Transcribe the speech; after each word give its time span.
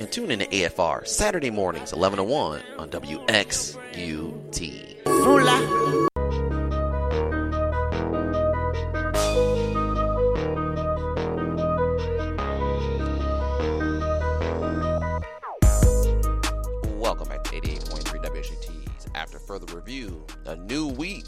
And 0.00 0.10
tune 0.10 0.30
in 0.30 0.38
to 0.38 0.46
AFR 0.46 1.06
Saturday 1.06 1.50
mornings, 1.50 1.92
11 1.92 2.16
to 2.16 2.24
1 2.24 2.62
on 2.78 2.88
WXUT. 2.88 3.76
Welcome 16.98 17.28
back 17.28 17.44
to 17.44 17.50
88.3 17.60 18.24
WXUT's 18.24 19.06
After 19.14 19.38
Further 19.38 19.76
Review. 19.76 20.24
A 20.46 20.56
new 20.56 20.88
week 20.88 21.26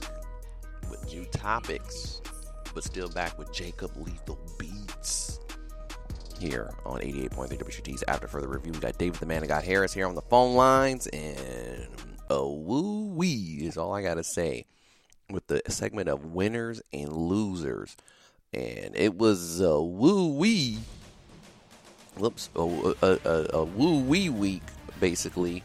with 0.89 1.05
new 1.12 1.27
topics, 1.27 2.23
but 2.73 2.84
still 2.84 3.11
back 3.11 3.39
with 3.39 3.53
Jacob 3.53 3.95
Lethal 3.98 4.39
Beats 4.59 4.72
here 6.43 6.71
on 6.85 6.98
88.3 6.98 7.57
WXUT's 7.57 8.03
After 8.09 8.27
Further 8.27 8.48
Review. 8.48 8.73
We 8.73 8.81
got 8.81 8.98
David 8.98 9.21
the 9.21 9.27
Man 9.27 9.43
of 9.43 9.48
got 9.48 9.62
Harris 9.62 9.93
here 9.93 10.09
on 10.09 10.17
the 10.17 10.23
phone 10.23 10.57
lines, 10.57 11.07
and 11.07 11.87
a 12.29 12.45
woo 12.45 13.05
wee 13.05 13.61
is 13.62 13.77
all 13.77 13.95
I 13.95 14.03
got 14.03 14.15
to 14.15 14.25
say 14.25 14.67
with 15.31 15.47
the 15.47 15.63
segment 15.69 16.09
of 16.09 16.25
winners 16.25 16.83
and 16.93 17.13
losers. 17.13 17.97
And 18.53 18.97
it 18.97 19.17
was 19.17 19.61
a 19.61 19.81
woo 19.81 20.35
wee, 20.35 20.81
whoops, 22.17 22.51
a, 22.57 22.61
a, 22.61 23.19
a, 23.25 23.47
a 23.59 23.65
woo 23.65 24.01
wee 24.01 24.29
week, 24.29 24.65
basically. 24.98 25.63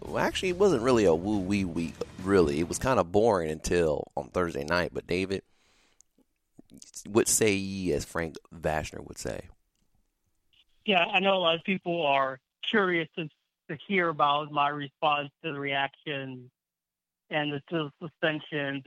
Well, 0.00 0.18
actually, 0.18 0.50
it 0.50 0.58
wasn't 0.58 0.82
really 0.82 1.06
a 1.06 1.14
woo 1.14 1.40
wee 1.40 1.64
week, 1.64 1.94
really. 2.22 2.60
It 2.60 2.68
was 2.68 2.78
kind 2.78 3.00
of 3.00 3.10
boring 3.10 3.50
until 3.50 4.12
on 4.16 4.28
Thursday 4.28 4.62
night. 4.62 4.90
But 4.94 5.08
David, 5.08 5.42
what 7.08 7.26
say 7.26 7.52
ye, 7.52 7.92
as 7.92 8.04
Frank 8.04 8.36
Vashner 8.54 9.04
would 9.04 9.18
say? 9.18 9.48
Yeah, 10.86 11.04
I 11.04 11.20
know 11.20 11.36
a 11.36 11.38
lot 11.38 11.54
of 11.56 11.64
people 11.64 12.06
are 12.06 12.38
curious 12.68 13.08
to, 13.16 13.28
to 13.70 13.78
hear 13.86 14.08
about 14.08 14.52
my 14.52 14.68
response 14.68 15.30
to 15.42 15.52
the 15.52 15.58
reaction 15.58 16.50
and 17.30 17.52
the, 17.52 17.62
the 17.70 17.90
suspensions 18.02 18.84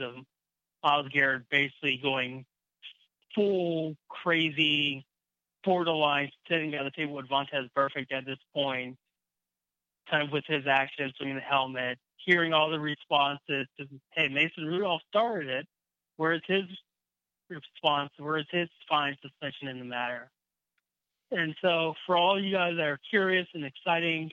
of 0.84 1.12
Garrett 1.12 1.44
basically 1.50 2.00
going 2.02 2.46
full 3.34 3.96
crazy, 4.10 5.06
borderline, 5.64 6.30
sitting 6.48 6.76
at 6.76 6.84
the 6.84 6.92
table 6.92 7.16
with 7.16 7.28
Vontaze 7.28 7.70
Burfict 7.76 8.12
at 8.12 8.26
this 8.26 8.38
point, 8.54 8.96
kind 10.10 10.24
of 10.24 10.32
with 10.32 10.46
his 10.48 10.66
actions, 10.68 11.14
swinging 11.18 11.36
the 11.36 11.42
helmet, 11.42 11.98
hearing 12.18 12.54
all 12.54 12.70
the 12.70 12.80
responses 12.80 13.68
to, 13.80 13.88
hey, 14.12 14.28
Mason 14.28 14.66
Rudolph 14.66 15.02
started 15.10 15.50
it. 15.50 15.68
Where's 16.18 16.42
his 16.48 16.64
response? 17.50 18.12
Where's 18.18 18.48
his 18.52 18.70
fine 18.88 19.18
suspension 19.22 19.68
in 19.68 19.80
the 19.80 19.86
matter? 19.86 20.30
And 21.32 21.56
so, 21.62 21.94
for 22.06 22.16
all 22.16 22.42
you 22.42 22.54
guys 22.54 22.74
that 22.78 22.86
are 22.86 23.00
curious 23.10 23.48
and 23.54 23.66
exciting, 23.66 24.32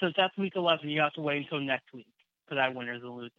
since 0.00 0.14
that's 0.16 0.36
week 0.38 0.54
11, 0.56 0.88
you 0.88 1.00
have 1.00 1.12
to 1.14 1.20
wait 1.20 1.42
until 1.44 1.60
next 1.60 1.92
week 1.92 2.06
for 2.48 2.54
that 2.54 2.74
winners 2.74 3.02
and 3.02 3.14
losers. 3.14 3.32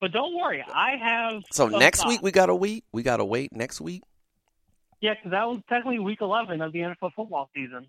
But 0.00 0.10
don't 0.10 0.34
worry, 0.34 0.64
I 0.68 0.96
have. 0.96 1.42
So 1.52 1.68
next 1.68 2.00
thoughts. 2.00 2.08
week 2.08 2.22
we 2.22 2.32
got 2.32 2.46
to 2.46 2.56
wait. 2.56 2.84
We 2.92 3.04
got 3.04 3.18
to 3.18 3.24
wait 3.24 3.54
next 3.54 3.80
week. 3.80 4.02
Yeah, 5.00 5.14
because 5.14 5.30
that 5.30 5.46
was 5.46 5.60
technically 5.68 6.00
week 6.00 6.20
11 6.20 6.60
of 6.60 6.72
the 6.72 6.80
NFL 6.80 7.12
football 7.14 7.50
season. 7.54 7.86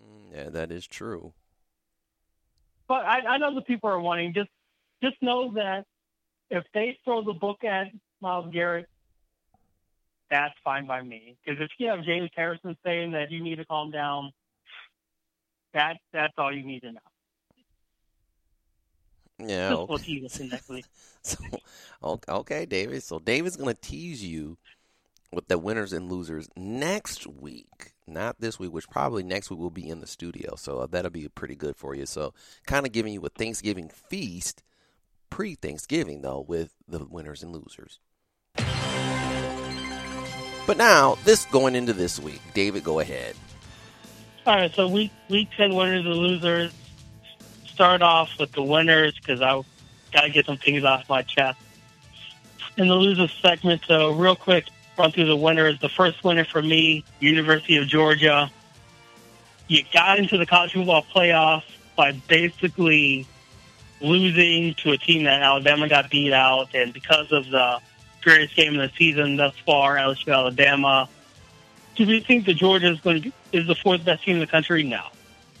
Mm, 0.00 0.32
Yeah, 0.32 0.48
that 0.50 0.70
is 0.70 0.86
true. 0.86 1.32
But 2.86 3.04
I, 3.04 3.20
I 3.26 3.38
know 3.38 3.54
the 3.54 3.62
people 3.62 3.90
are 3.90 4.00
wanting 4.00 4.34
just 4.34 4.50
just 5.02 5.16
know 5.22 5.52
that 5.54 5.86
if 6.50 6.64
they 6.74 6.98
throw 7.04 7.24
the 7.24 7.32
book 7.32 7.64
at 7.64 7.88
Myles 8.20 8.52
Garrett, 8.52 8.86
that's 10.32 10.54
fine 10.64 10.86
by 10.88 11.02
me. 11.02 11.36
Because 11.44 11.62
if 11.62 11.70
you 11.78 11.88
have 11.88 12.04
James 12.04 12.30
Harrison 12.34 12.76
saying 12.84 13.12
that 13.12 13.30
you 13.30 13.44
need 13.44 13.56
to 13.56 13.66
calm 13.66 13.92
down, 13.92 14.32
that 15.74 15.98
that's 16.12 16.34
all 16.38 16.52
you 16.52 16.64
need 16.66 16.80
to 16.82 16.92
know. 16.92 17.00
Yeah. 19.38 19.78
We'll 19.86 19.98
Okay. 19.98 19.98
tease 19.98 20.24
us 20.26 20.40
next 20.40 20.68
week. 20.68 20.86
So, 21.24 21.38
okay, 22.28 22.66
David. 22.66 23.02
So 23.04 23.20
David's 23.20 23.56
gonna 23.56 23.74
tease 23.74 24.24
you 24.24 24.58
with 25.32 25.48
the 25.48 25.58
winners 25.58 25.92
and 25.92 26.10
losers 26.10 26.48
next 26.56 27.26
week, 27.28 27.92
not 28.08 28.40
this 28.40 28.58
week. 28.58 28.72
Which 28.72 28.90
probably 28.90 29.22
next 29.22 29.50
week 29.50 29.60
will 29.60 29.70
be 29.70 29.88
in 29.88 30.00
the 30.00 30.06
studio. 30.08 30.56
So 30.56 30.78
uh, 30.80 30.86
that'll 30.86 31.12
be 31.12 31.28
pretty 31.28 31.54
good 31.56 31.76
for 31.76 31.94
you. 31.94 32.06
So 32.06 32.34
kind 32.66 32.86
of 32.86 32.92
giving 32.92 33.12
you 33.14 33.20
a 33.24 33.28
Thanksgiving 33.28 33.88
feast, 33.88 34.62
pre-Thanksgiving 35.30 36.22
though, 36.22 36.40
with 36.40 36.74
the 36.88 37.04
winners 37.04 37.42
and 37.44 37.52
losers. 37.52 38.00
But 40.66 40.76
now, 40.76 41.16
this 41.24 41.44
going 41.46 41.74
into 41.74 41.92
this 41.92 42.20
week, 42.20 42.40
David, 42.54 42.84
go 42.84 43.00
ahead. 43.00 43.34
All 44.46 44.56
right, 44.56 44.74
so 44.74 44.88
week 44.88 45.10
week 45.28 45.48
ten 45.56 45.74
winners 45.74 46.04
and 46.04 46.14
losers. 46.14 46.72
Start 47.66 48.02
off 48.02 48.30
with 48.38 48.52
the 48.52 48.62
winners 48.62 49.14
because 49.14 49.40
I 49.40 49.60
got 50.12 50.22
to 50.22 50.30
get 50.30 50.46
some 50.46 50.56
things 50.56 50.84
off 50.84 51.08
my 51.08 51.22
chest. 51.22 51.58
In 52.76 52.88
the 52.88 52.94
losers 52.94 53.32
segment, 53.42 53.82
so 53.86 54.12
real 54.12 54.36
quick, 54.36 54.66
run 54.98 55.12
through 55.12 55.26
the 55.26 55.36
winners. 55.36 55.78
The 55.80 55.88
first 55.88 56.22
winner 56.24 56.44
for 56.44 56.62
me, 56.62 57.04
University 57.20 57.76
of 57.76 57.86
Georgia. 57.86 58.50
You 59.68 59.82
got 59.92 60.18
into 60.18 60.38
the 60.38 60.46
college 60.46 60.72
football 60.72 61.04
playoff 61.14 61.62
by 61.96 62.12
basically 62.28 63.26
losing 64.00 64.74
to 64.74 64.92
a 64.92 64.98
team 64.98 65.24
that 65.24 65.42
Alabama 65.42 65.88
got 65.88 66.10
beat 66.10 66.32
out, 66.32 66.74
and 66.74 66.92
because 66.92 67.30
of 67.32 67.48
the 67.50 67.80
greatest 68.22 68.56
game 68.56 68.78
of 68.78 68.90
the 68.90 68.96
season 68.96 69.36
thus 69.36 69.54
far, 69.66 69.96
LSU 69.96 70.34
Alabama. 70.34 71.08
Do 71.94 72.06
we 72.06 72.20
think 72.20 72.46
that 72.46 72.54
Georgia 72.54 72.90
is 72.90 73.00
going 73.00 73.22
to 73.22 73.32
is 73.52 73.66
the 73.66 73.74
fourth 73.74 74.04
best 74.04 74.24
team 74.24 74.36
in 74.36 74.40
the 74.40 74.46
country? 74.46 74.82
No. 74.82 75.02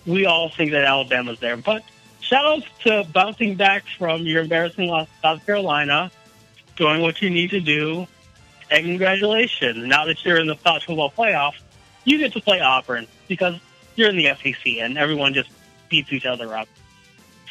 We 0.06 0.26
all 0.26 0.48
think 0.48 0.72
that 0.72 0.84
Alabama's 0.84 1.38
there. 1.40 1.56
But 1.56 1.82
shout 2.20 2.44
out 2.44 2.62
to 2.84 3.06
bouncing 3.12 3.54
back 3.54 3.84
from 3.98 4.22
your 4.22 4.42
embarrassing 4.42 4.88
loss 4.88 5.06
to 5.06 5.14
South 5.20 5.46
Carolina, 5.46 6.10
doing 6.76 7.02
what 7.02 7.20
you 7.20 7.30
need 7.30 7.50
to 7.50 7.60
do, 7.60 8.06
and 8.70 8.86
congratulations. 8.86 9.86
Now 9.86 10.06
that 10.06 10.24
you're 10.24 10.40
in 10.40 10.46
the 10.46 10.56
college 10.56 10.86
football 10.86 11.10
playoff, 11.10 11.54
you 12.04 12.18
get 12.18 12.32
to 12.32 12.40
play 12.40 12.60
Auburn 12.60 13.06
because 13.28 13.60
you're 13.94 14.08
in 14.08 14.16
the 14.16 14.34
SEC 14.42 14.78
and 14.78 14.96
everyone 14.96 15.34
just 15.34 15.50
beats 15.88 16.12
each 16.12 16.26
other 16.26 16.56
up 16.56 16.68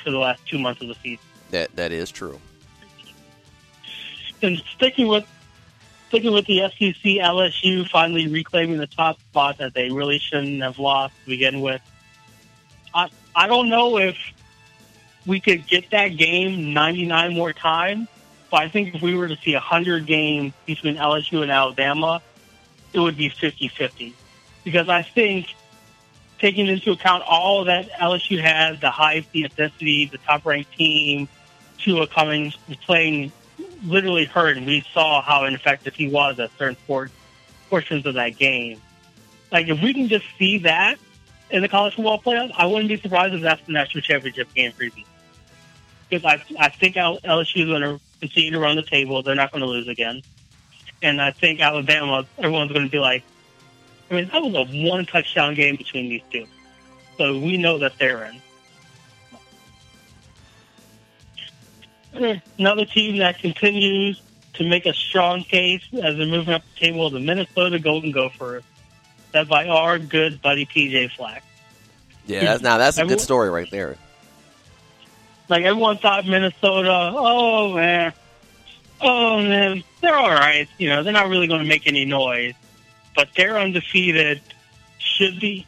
for 0.04 0.10
the 0.10 0.18
last 0.18 0.46
two 0.48 0.58
months 0.58 0.82
of 0.82 0.88
the 0.88 0.96
season. 0.96 1.24
That 1.52 1.76
that 1.76 1.92
is 1.92 2.12
true. 2.12 2.40
And 4.44 4.62
sticking 4.76 5.08
with 5.08 5.26
sticking 6.10 6.34
with 6.34 6.46
the 6.46 6.60
SEC, 6.60 7.04
LSU 7.04 7.88
finally 7.88 8.28
reclaiming 8.28 8.78
the 8.78 8.88
top 8.88 9.18
spot 9.20 9.58
that 9.60 9.74
they 9.74 9.90
really 9.90 10.20
shouldn't 10.20 10.62
have 10.62 10.78
lost 10.78 11.14
to 11.24 11.30
begin 11.30 11.62
with. 11.62 11.82
I 12.94 13.10
I 13.36 13.48
don't 13.48 13.70
know 13.70 13.98
if 13.98 14.18
we 15.26 15.40
could 15.40 15.68
get 15.68 15.92
that 15.92 16.10
game 16.10 16.74
99 16.74 17.34
more 17.34 17.54
times, 17.54 18.08
but 18.50 18.62
I 18.62 18.70
think 18.70 18.96
if 18.96 19.02
we 19.02 19.16
were 19.16 19.28
to 19.28 19.38
see 19.38 19.54
a 19.54 19.58
100 19.58 20.06
games 20.06 20.54
between 20.66 20.98
LSU 20.98 21.42
and 21.42 21.52
Alabama, 21.52 22.22
it 22.92 23.00
would 23.00 23.16
be 23.16 23.30
50-50. 23.30 24.14
Because 24.64 24.90
I 24.90 25.04
think 25.04 25.56
taking 26.40 26.68
into 26.68 26.92
account 26.92 27.24
all 27.28 27.66
that 27.66 27.90
LSU 27.92 28.42
has, 28.42 28.80
the 28.80 28.90
high 28.90 29.24
the 29.32 29.44
intensity, 29.44 30.08
the 30.08 30.18
top 30.18 30.46
ranked 30.46 30.76
team, 30.76 31.30
Tua 31.78 32.08
Cummings 32.08 32.58
playing 32.86 33.32
literally 33.84 34.26
hurt, 34.26 34.58
and 34.58 34.66
we 34.66 34.84
saw 34.94 35.22
how 35.22 35.46
ineffective 35.46 35.96
he 35.96 36.08
was 36.08 36.40
at 36.40 36.52
certain 36.58 36.78
port- 36.88 37.12
portions 37.70 38.06
of 38.06 38.16
that 38.16 38.38
game. 38.38 38.82
Like, 39.52 39.68
if 39.68 39.82
we 39.82 39.94
can 39.94 40.08
just 40.08 40.26
see 40.38 40.60
that 40.60 40.98
in 41.50 41.62
the 41.62 41.68
college 41.70 41.96
football 41.96 42.22
playoffs, 42.22 42.52
I 42.58 42.66
wouldn't 42.66 42.88
be 42.90 42.98
surprised 42.98 43.34
if 43.34 43.42
that's 43.42 43.66
the 43.66 43.74
national 43.74 44.02
championship 44.02 44.54
game 44.54 44.72
preview. 44.72 45.06
because 46.10 46.26
I 46.26 46.44
I 46.60 46.70
think 46.70 46.96
LSU 46.96 47.62
is 47.62 47.68
going 47.68 47.82
to 47.82 48.00
continue 48.20 48.52
to 48.52 48.60
run 48.60 48.76
the 48.76 48.84
table. 48.84 49.22
They're 49.24 49.36
not 49.36 49.52
going 49.52 49.62
to 49.62 49.68
lose 49.68 49.88
again, 49.88 50.22
and 51.02 51.22
I 51.22 51.32
think 51.32 51.60
Alabama. 51.60 52.26
Everyone's 52.38 52.72
going 52.72 52.86
to 52.86 52.92
be 52.92 53.00
like, 53.00 53.24
I 54.10 54.16
mean, 54.16 54.30
that 54.32 54.42
was 54.42 54.54
a 54.54 54.90
one 54.90 55.06
touchdown 55.06 55.56
game 55.56 55.76
between 55.76 56.10
these 56.10 56.22
two, 56.32 56.46
so 57.18 57.38
we 57.40 57.58
know 57.58 57.78
that 57.80 57.98
they're 57.98 58.24
in. 58.26 58.42
Another 62.14 62.86
team 62.86 63.18
that 63.18 63.40
continues 63.40 64.22
to 64.54 64.68
make 64.68 64.86
a 64.86 64.94
strong 64.94 65.44
case 65.44 65.84
as 65.94 66.18
they're 66.18 66.26
moving 66.26 66.54
up 66.54 66.64
the 66.74 66.80
table, 66.80 67.10
the 67.10 67.20
Minnesota 67.20 67.80
Golden 67.80 68.12
Gophers, 68.12 68.64
led 69.34 69.48
by 69.48 69.68
our 69.68 69.98
good 69.98 70.42
buddy 70.42 70.66
PJ 70.66 71.12
Fleck. 71.12 71.44
Yeah, 72.26 72.42
that's, 72.42 72.62
now 72.62 72.78
that's 72.78 72.98
a 72.98 73.06
good 73.06 73.22
story 73.22 73.50
right 73.50 73.70
there. 73.72 73.98
Like 75.50 75.64
everyone 75.64 75.98
thought 75.98 76.26
Minnesota, 76.26 77.12
oh 77.14 77.74
man, 77.76 78.14
oh 79.02 79.42
man, 79.42 79.84
they're 80.02 80.16
all 80.16 80.30
right. 80.30 80.68
You 80.78 80.90
know, 80.90 81.04
they're 81.04 81.14
not 81.14 81.28
really 81.28 81.48
going 81.48 81.62
to 81.62 81.68
make 81.68 81.88
any 81.88 82.06
noise, 82.06 82.54
but 83.16 83.30
they're 83.36 83.58
undefeated. 83.58 84.42
Should 84.98 85.40
be 85.40 85.66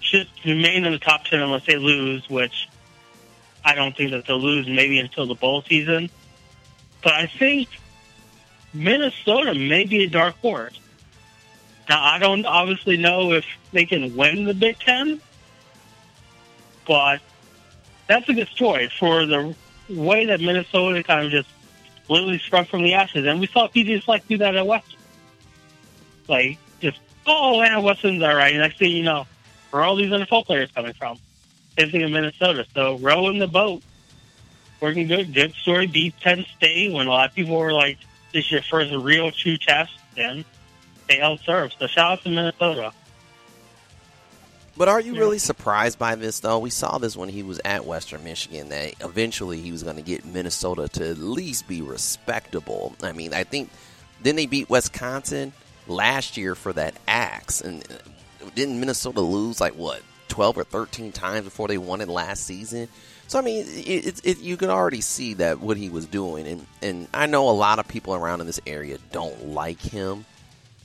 should 0.00 0.26
remain 0.44 0.84
in 0.84 0.92
the 0.92 0.98
top 0.98 1.24
ten 1.24 1.40
unless 1.40 1.66
they 1.66 1.76
lose, 1.76 2.28
which 2.28 2.68
I 3.70 3.74
don't 3.76 3.96
think 3.96 4.10
that 4.10 4.26
they'll 4.26 4.40
lose 4.40 4.66
maybe 4.66 4.98
until 4.98 5.26
the 5.26 5.36
bowl 5.36 5.62
season. 5.62 6.10
But 7.04 7.12
I 7.12 7.26
think 7.26 7.68
Minnesota 8.74 9.54
may 9.54 9.84
be 9.84 10.02
a 10.02 10.08
dark 10.08 10.36
horse. 10.40 10.78
Now, 11.88 12.02
I 12.02 12.18
don't 12.18 12.44
obviously 12.46 12.96
know 12.96 13.32
if 13.32 13.44
they 13.72 13.84
can 13.84 14.16
win 14.16 14.42
the 14.42 14.54
Big 14.54 14.80
Ten, 14.80 15.20
but 16.84 17.20
that's 18.08 18.28
a 18.28 18.34
good 18.34 18.48
story 18.48 18.90
for 18.98 19.24
the 19.24 19.54
way 19.88 20.26
that 20.26 20.40
Minnesota 20.40 21.04
kind 21.04 21.26
of 21.26 21.30
just 21.30 21.48
literally 22.08 22.40
sprung 22.40 22.64
from 22.64 22.82
the 22.82 22.94
ashes. 22.94 23.24
And 23.24 23.38
we 23.38 23.46
saw 23.46 23.68
PJ 23.68 24.02
Fleck 24.02 24.26
do 24.26 24.38
that 24.38 24.56
at 24.56 24.66
Western. 24.66 24.98
Like, 26.26 26.58
just, 26.80 26.98
oh, 27.24 27.60
man, 27.60 27.84
Western's 27.84 28.20
all 28.20 28.34
right. 28.34 28.56
Next 28.56 28.78
thing 28.78 28.90
you 28.90 29.04
know, 29.04 29.28
where 29.70 29.84
all 29.84 29.94
these 29.94 30.10
NFL 30.10 30.46
players 30.46 30.72
coming 30.72 30.92
from? 30.92 31.18
Same 31.78 32.02
in 32.02 32.12
Minnesota. 32.12 32.66
So 32.74 32.98
rowing 32.98 33.38
the 33.38 33.48
boat, 33.48 33.82
working 34.80 35.06
good. 35.06 35.32
Good 35.32 35.54
story. 35.54 35.86
Beat 35.86 36.18
Penn 36.20 36.44
State 36.56 36.92
when 36.92 37.06
a 37.06 37.10
lot 37.10 37.28
of 37.28 37.34
people 37.34 37.56
were 37.56 37.72
like, 37.72 37.98
this 38.32 38.44
is 38.44 38.52
your 38.52 38.62
first 38.62 38.92
real 38.92 39.30
true 39.30 39.56
test, 39.56 39.92
and 40.16 40.44
they 41.08 41.16
held 41.16 41.40
serve. 41.40 41.72
So 41.78 41.86
shout 41.86 42.12
out 42.12 42.22
to 42.24 42.30
Minnesota. 42.30 42.92
But 44.76 44.88
are 44.88 45.00
you 45.00 45.14
really 45.14 45.38
surprised 45.38 45.98
by 45.98 46.14
this, 46.14 46.40
though? 46.40 46.58
We 46.58 46.70
saw 46.70 46.96
this 46.98 47.14
when 47.16 47.28
he 47.28 47.42
was 47.42 47.60
at 47.64 47.84
Western 47.84 48.24
Michigan 48.24 48.70
that 48.70 48.94
eventually 49.00 49.60
he 49.60 49.72
was 49.72 49.82
going 49.82 49.96
to 49.96 50.02
get 50.02 50.24
Minnesota 50.24 50.88
to 50.88 51.10
at 51.10 51.18
least 51.18 51.68
be 51.68 51.82
respectable. 51.82 52.94
I 53.02 53.12
mean, 53.12 53.34
I 53.34 53.44
think 53.44 53.68
then 54.22 54.36
they 54.36 54.46
beat 54.46 54.70
Wisconsin 54.70 55.52
last 55.86 56.36
year 56.36 56.54
for 56.54 56.72
that 56.72 56.94
axe, 57.06 57.60
and 57.60 57.84
uh, 57.90 58.48
didn't 58.54 58.80
Minnesota 58.80 59.20
lose 59.20 59.60
like 59.60 59.74
what 59.74 60.00
twelve 60.40 60.56
or 60.56 60.64
thirteen 60.64 61.12
times 61.12 61.44
before 61.44 61.68
they 61.68 61.76
won 61.76 62.00
it 62.00 62.08
last 62.08 62.46
season? 62.46 62.88
So 63.26 63.38
I 63.38 63.42
mean, 63.42 63.66
it, 63.68 64.06
it, 64.06 64.20
it, 64.24 64.38
you 64.38 64.56
can 64.56 64.70
already 64.70 65.02
see 65.02 65.34
that 65.34 65.60
what 65.60 65.76
he 65.76 65.90
was 65.90 66.06
doing, 66.06 66.46
and 66.46 66.66
and 66.80 67.08
I 67.12 67.26
know 67.26 67.50
a 67.50 67.52
lot 67.52 67.78
of 67.78 67.86
people 67.86 68.14
around 68.14 68.40
in 68.40 68.46
this 68.46 68.58
area 68.66 68.96
don't 69.12 69.48
like 69.48 69.82
him, 69.82 70.24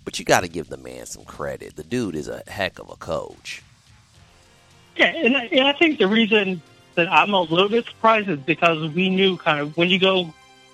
but 0.03 0.19
you 0.19 0.25
got 0.25 0.41
to 0.41 0.49
give 0.49 0.67
the 0.67 0.75
man 0.75 1.05
some 1.05 1.23
credit. 1.23 1.77
The 1.77 1.85
dude 1.85 2.17
is 2.17 2.27
a 2.27 2.43
heck 2.47 2.79
of 2.79 2.89
a 2.89 2.97
coach. 2.97 3.63
Yeah, 4.97 5.05
and 5.05 5.37
I, 5.37 5.45
and 5.45 5.65
I 5.65 5.71
think 5.71 5.99
the 5.99 6.07
reason 6.07 6.61
that 6.95 7.09
I'm 7.09 7.33
a 7.33 7.41
little 7.41 7.69
bit 7.69 7.85
surprised 7.85 8.27
is 8.27 8.39
because 8.39 8.91
we 8.91 9.07
knew 9.07 9.37
kind 9.37 9.61
of 9.61 9.77
when 9.77 9.87
you 9.87 9.99
go 9.99 10.33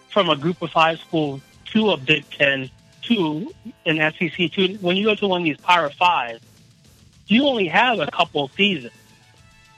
from 0.09 0.27
a 0.27 0.35
group 0.35 0.59
of 0.63 0.71
five 0.71 0.97
school 0.99 1.39
to 1.65 1.91
a 1.91 1.97
Big 1.97 2.27
Ten 2.31 2.67
to 3.03 3.53
an 3.85 3.97
SEC 4.17 4.51
to 4.53 4.75
when 4.81 4.97
you 4.97 5.05
go 5.05 5.13
to 5.13 5.27
one 5.27 5.41
of 5.41 5.45
these 5.45 5.57
Power 5.57 5.91
Five, 5.91 6.41
you 7.31 7.47
only 7.47 7.67
have 7.67 7.99
a 7.99 8.07
couple 8.07 8.45
of 8.45 8.51
seasons. 8.53 8.93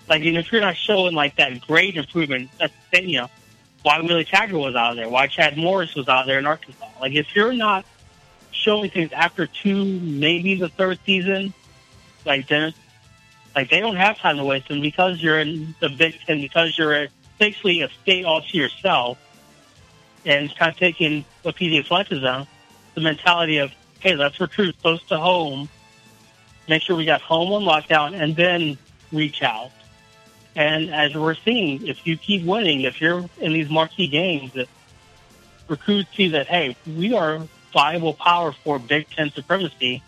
Like, 0.10 0.24
if 0.24 0.52
you're 0.52 0.62
not 0.62 0.76
showing 0.76 1.14
like 1.14 1.36
that 1.36 1.62
great 1.62 1.96
improvement, 1.96 2.50
that's 2.60 2.74
you 2.92 3.20
know 3.20 3.30
why 3.84 4.00
Willie 4.02 4.26
Taggart 4.26 4.60
was 4.60 4.76
out 4.76 4.92
of 4.92 4.98
there, 4.98 5.08
why 5.08 5.28
Chad 5.28 5.58
Morris 5.58 5.94
was 5.96 6.10
out 6.10 6.26
there 6.26 6.40
in 6.40 6.46
Arkansas. 6.46 6.88
Like, 7.00 7.14
if 7.14 7.36
you're 7.36 7.54
not 7.54 7.86
showing 8.52 8.90
things 8.90 9.12
after 9.12 9.46
two, 9.46 9.86
maybe 9.86 10.56
the 10.56 10.70
third 10.70 11.00
season, 11.06 11.54
like 12.26 12.48
then, 12.48 12.74
like 13.56 13.70
they 13.70 13.80
don't 13.80 13.98
have 13.98 14.18
time 14.18 14.38
to 14.38 14.44
waste. 14.44 14.70
And 14.70 14.82
because 14.82 15.22
you're 15.22 15.40
in 15.40 15.76
the 15.80 15.90
Big 15.90 16.20
Ten, 16.26 16.42
because 16.42 16.78
you're 16.78 17.08
basically 17.40 17.82
a 17.82 17.90
state 18.02 18.26
all 18.26 18.42
to 18.42 18.58
yourself, 18.58 19.18
and 20.26 20.54
kind 20.56 20.72
of 20.72 20.78
taking 20.78 21.24
what 21.44 21.56
PJ 21.56 21.86
Fleck 21.86 22.12
is 22.12 22.24
on, 22.24 22.48
the 22.96 23.02
mentality 23.02 23.58
of, 23.58 23.72
hey, 24.00 24.16
let's 24.16 24.40
recruit 24.40 24.76
close 24.82 25.04
to 25.04 25.20
home, 25.20 25.70
make 26.68 26.82
sure 26.82 26.96
we 26.96 27.06
got 27.06 27.22
home 27.22 27.52
on 27.52 27.64
lockdown, 27.64 28.20
and 28.20 28.36
then 28.36 28.78
reach 29.12 29.42
out. 29.44 29.72
And 30.56 30.94
as 30.94 31.16
we're 31.16 31.36
seeing, 31.36 31.88
if 31.88 32.06
you 32.06 32.18
keep 32.18 32.46
winning, 32.46 32.82
if 32.82 33.02
you're 33.02 33.26
in 33.40 33.54
these 33.54 33.70
marquee 33.70 34.08
games, 34.08 34.54
that 34.54 34.68
recruits 35.68 36.16
see 36.16 36.30
that, 36.30 36.48
hey, 36.48 36.76
we 36.86 37.14
are 37.14 37.42
viable 37.72 38.14
power 38.14 38.52
for 38.52 38.78
Big 38.78 39.10
Ten 39.10 39.32
supremacy, 39.32 40.04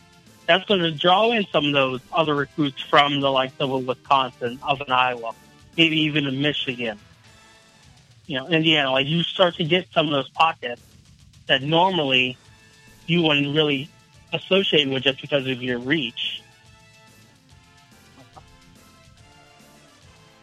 that's 0.46 0.66
going 0.66 0.82
to 0.82 0.92
draw 0.92 1.32
in 1.32 1.46
some 1.52 1.66
of 1.66 1.74
those 1.74 2.02
other 2.14 2.36
recruits 2.36 2.82
from 2.82 3.20
the 3.20 3.32
likes 3.32 3.56
of 3.60 3.72
a 3.72 3.78
Wisconsin, 3.80 4.60
of 4.62 4.82
an 4.82 4.92
Iowa, 4.92 5.34
maybe 5.76 6.02
even 6.02 6.28
a 6.28 6.32
Michigan, 6.32 7.00
you 8.28 8.38
know, 8.38 8.48
Indiana. 8.48 8.92
Like 8.92 9.08
you 9.08 9.24
start 9.24 9.56
to 9.56 9.64
get 9.64 9.88
some 9.92 10.06
of 10.06 10.12
those 10.12 10.30
pockets 10.30 10.82
that 11.48 11.64
normally 11.64 12.38
you 13.08 13.24
wouldn't 13.24 13.56
really 13.56 13.90
associate 14.34 14.88
with 14.88 15.04
just 15.04 15.22
because 15.22 15.48
of 15.48 15.62
your 15.62 15.80
reach. 15.80 16.44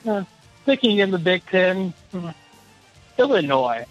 Uh, 0.07 0.25
sticking 0.63 0.99
in 0.99 1.11
the 1.11 1.19
Big 1.19 1.45
Ten, 1.47 1.95
Illinois. 3.19 3.87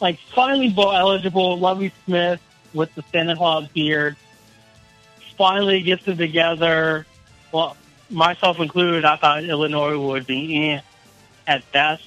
Like 0.00 0.18
finally 0.34 0.70
bowl 0.70 0.92
eligible, 0.92 1.58
Lovie 1.58 1.92
Smith 2.04 2.40
with 2.72 2.94
the 2.94 3.02
Santa 3.12 3.36
Claus 3.36 3.68
beard 3.68 4.16
finally 5.40 5.80
gets 5.80 6.06
it 6.06 6.18
together. 6.18 7.06
Well, 7.50 7.74
myself 8.10 8.60
included, 8.60 9.06
I 9.06 9.16
thought 9.16 9.42
Illinois 9.42 9.96
would 9.96 10.26
be 10.26 10.68
eh, 10.68 10.80
at 11.46 11.72
best. 11.72 12.06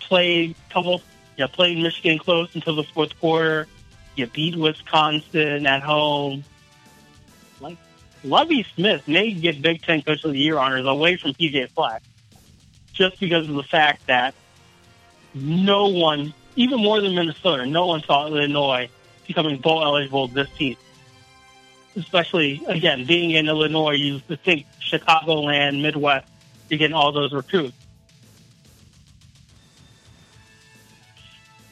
Played 0.00 0.56
couple, 0.68 1.00
yeah, 1.38 1.46
played 1.46 1.78
Michigan 1.78 2.18
close 2.18 2.54
until 2.54 2.76
the 2.76 2.82
fourth 2.82 3.18
quarter. 3.18 3.66
You 4.14 4.26
beat 4.26 4.56
Wisconsin 4.56 5.66
at 5.66 5.82
home. 5.82 6.44
Like 7.60 7.78
Lovie 8.24 8.66
Smith 8.74 9.06
may 9.06 9.32
get 9.32 9.62
Big 9.62 9.82
Ten 9.82 10.02
Coach 10.02 10.24
of 10.24 10.32
the 10.32 10.38
Year 10.38 10.58
honors 10.58 10.86
away 10.86 11.16
from 11.16 11.32
PJ 11.32 11.70
Fleck 11.70 12.02
just 12.92 13.20
because 13.20 13.48
of 13.48 13.54
the 13.54 13.62
fact 13.62 14.06
that 14.06 14.34
no 15.34 15.88
one, 15.88 16.32
even 16.56 16.80
more 16.80 17.00
than 17.00 17.14
Minnesota, 17.14 17.66
no 17.66 17.86
one 17.86 18.02
saw 18.02 18.26
Illinois 18.26 18.88
becoming 19.26 19.58
bowl 19.58 19.84
eligible 19.84 20.28
this 20.28 20.48
season. 20.56 20.82
Especially, 21.94 22.62
again, 22.66 23.06
being 23.06 23.30
in 23.30 23.48
Illinois, 23.48 23.92
you 23.92 24.18
think 24.18 24.66
Chicagoland, 24.80 25.80
Midwest, 25.80 26.26
you're 26.68 26.78
getting 26.78 26.94
all 26.94 27.12
those 27.12 27.32
recruits. 27.32 27.75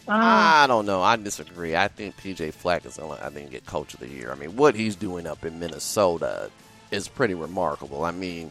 Uh, 0.06 0.12
I 0.12 0.66
don't 0.66 0.84
know. 0.84 1.02
I 1.02 1.16
disagree. 1.16 1.74
I 1.74 1.88
think 1.88 2.16
PJ 2.18 2.52
Fleck 2.52 2.84
is 2.84 2.98
going 2.98 3.16
to, 3.16 3.24
I 3.24 3.30
think, 3.30 3.50
get 3.50 3.64
Coach 3.64 3.94
of 3.94 4.00
the 4.00 4.08
Year. 4.08 4.30
I 4.30 4.34
mean, 4.34 4.54
what 4.54 4.74
he's 4.74 4.96
doing 4.96 5.26
up 5.26 5.44
in 5.46 5.58
Minnesota 5.58 6.50
is 6.90 7.08
pretty 7.08 7.32
remarkable. 7.32 8.04
I 8.04 8.10
mean, 8.10 8.50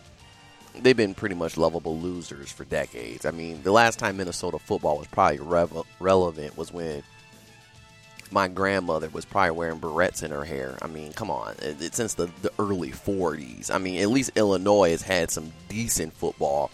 they've 0.82 0.98
been 0.98 1.14
pretty 1.14 1.36
much 1.36 1.56
lovable 1.56 2.00
losers 2.00 2.52
for 2.52 2.66
decades. 2.66 3.26
I 3.26 3.32
mean, 3.32 3.62
the 3.62 3.72
last 3.72 4.00
time 4.00 4.18
Minnesota 4.18 4.58
football 4.58 4.98
was 4.98 5.08
probably 5.08 5.40
relevant 6.00 6.58
was 6.58 6.74
when 6.74 7.04
my 8.32 8.48
grandmother 8.48 9.10
was 9.10 9.26
probably 9.26 9.52
wearing 9.52 9.80
barrettes 9.80 10.24
in 10.24 10.32
her 10.32 10.44
hair. 10.44 10.80
I 10.82 10.88
mean, 10.88 11.14
come 11.14 11.30
on. 11.30 11.54
It, 11.62 11.80
it, 11.80 11.94
since 11.94 12.16
the, 12.16 12.32
the 12.42 12.52
early 12.58 12.90
40s. 12.90 13.70
I 13.70 13.78
mean, 13.78 14.02
at 14.02 14.10
least 14.10 14.32
Illinois 14.36 14.90
has 14.90 15.04
had 15.04 15.30
some 15.30 15.54
decent 15.70 16.14
football 16.14 16.72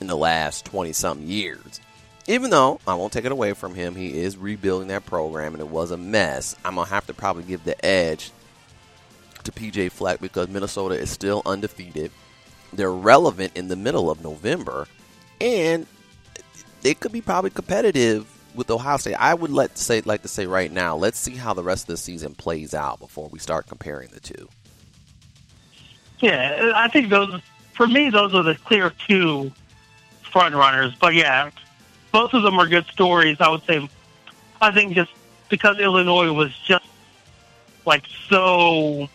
in 0.00 0.06
the 0.06 0.16
last 0.16 0.64
20 0.66 0.92
something 0.92 1.26
years 1.26 1.80
even 2.28 2.50
though 2.50 2.78
I 2.86 2.94
won't 2.94 3.12
take 3.12 3.24
it 3.24 3.32
away 3.32 3.54
from 3.54 3.74
him, 3.74 3.96
he 3.96 4.20
is 4.20 4.36
rebuilding 4.36 4.88
that 4.88 5.06
program 5.06 5.54
and 5.54 5.60
it 5.62 5.68
was 5.68 5.90
a 5.90 5.96
mess. 5.96 6.54
I'm 6.64 6.74
going 6.74 6.86
to 6.86 6.92
have 6.92 7.06
to 7.06 7.14
probably 7.14 7.42
give 7.42 7.64
the 7.64 7.84
edge 7.84 8.30
to 9.44 9.50
PJ 9.50 9.90
Fleck 9.90 10.20
because 10.20 10.48
Minnesota 10.48 10.94
is 10.94 11.10
still 11.10 11.40
undefeated. 11.46 12.12
They're 12.72 12.92
relevant 12.92 13.52
in 13.56 13.68
the 13.68 13.76
middle 13.76 14.10
of 14.10 14.22
November 14.22 14.86
and 15.40 15.86
they 16.82 16.92
could 16.92 17.12
be 17.12 17.22
probably 17.22 17.50
competitive 17.50 18.26
with 18.54 18.70
Ohio 18.70 18.98
State. 18.98 19.14
I 19.14 19.32
would 19.32 19.50
let 19.50 19.78
say 19.78 20.02
like 20.02 20.20
to 20.22 20.28
say 20.28 20.46
right 20.46 20.70
now, 20.70 20.96
let's 20.96 21.18
see 21.18 21.34
how 21.34 21.54
the 21.54 21.62
rest 21.62 21.84
of 21.84 21.88
the 21.88 21.96
season 21.96 22.34
plays 22.34 22.74
out 22.74 23.00
before 23.00 23.28
we 23.28 23.38
start 23.38 23.68
comparing 23.68 24.10
the 24.10 24.20
two. 24.20 24.48
Yeah, 26.20 26.72
I 26.74 26.88
think 26.88 27.08
those 27.08 27.40
for 27.72 27.86
me 27.86 28.10
those 28.10 28.34
are 28.34 28.42
the 28.42 28.54
clear 28.54 28.92
two 29.06 29.50
front 30.30 30.54
runners. 30.54 30.94
But 31.00 31.14
yeah, 31.14 31.50
both 32.12 32.34
of 32.34 32.42
them 32.42 32.58
are 32.58 32.66
good 32.66 32.86
stories. 32.86 33.36
I 33.40 33.48
would 33.48 33.64
say, 33.64 33.88
I 34.60 34.70
think 34.72 34.94
just 34.94 35.10
because 35.48 35.78
Illinois 35.78 36.32
was 36.32 36.56
just 36.66 36.86
like 37.84 38.04
so, 38.28 39.08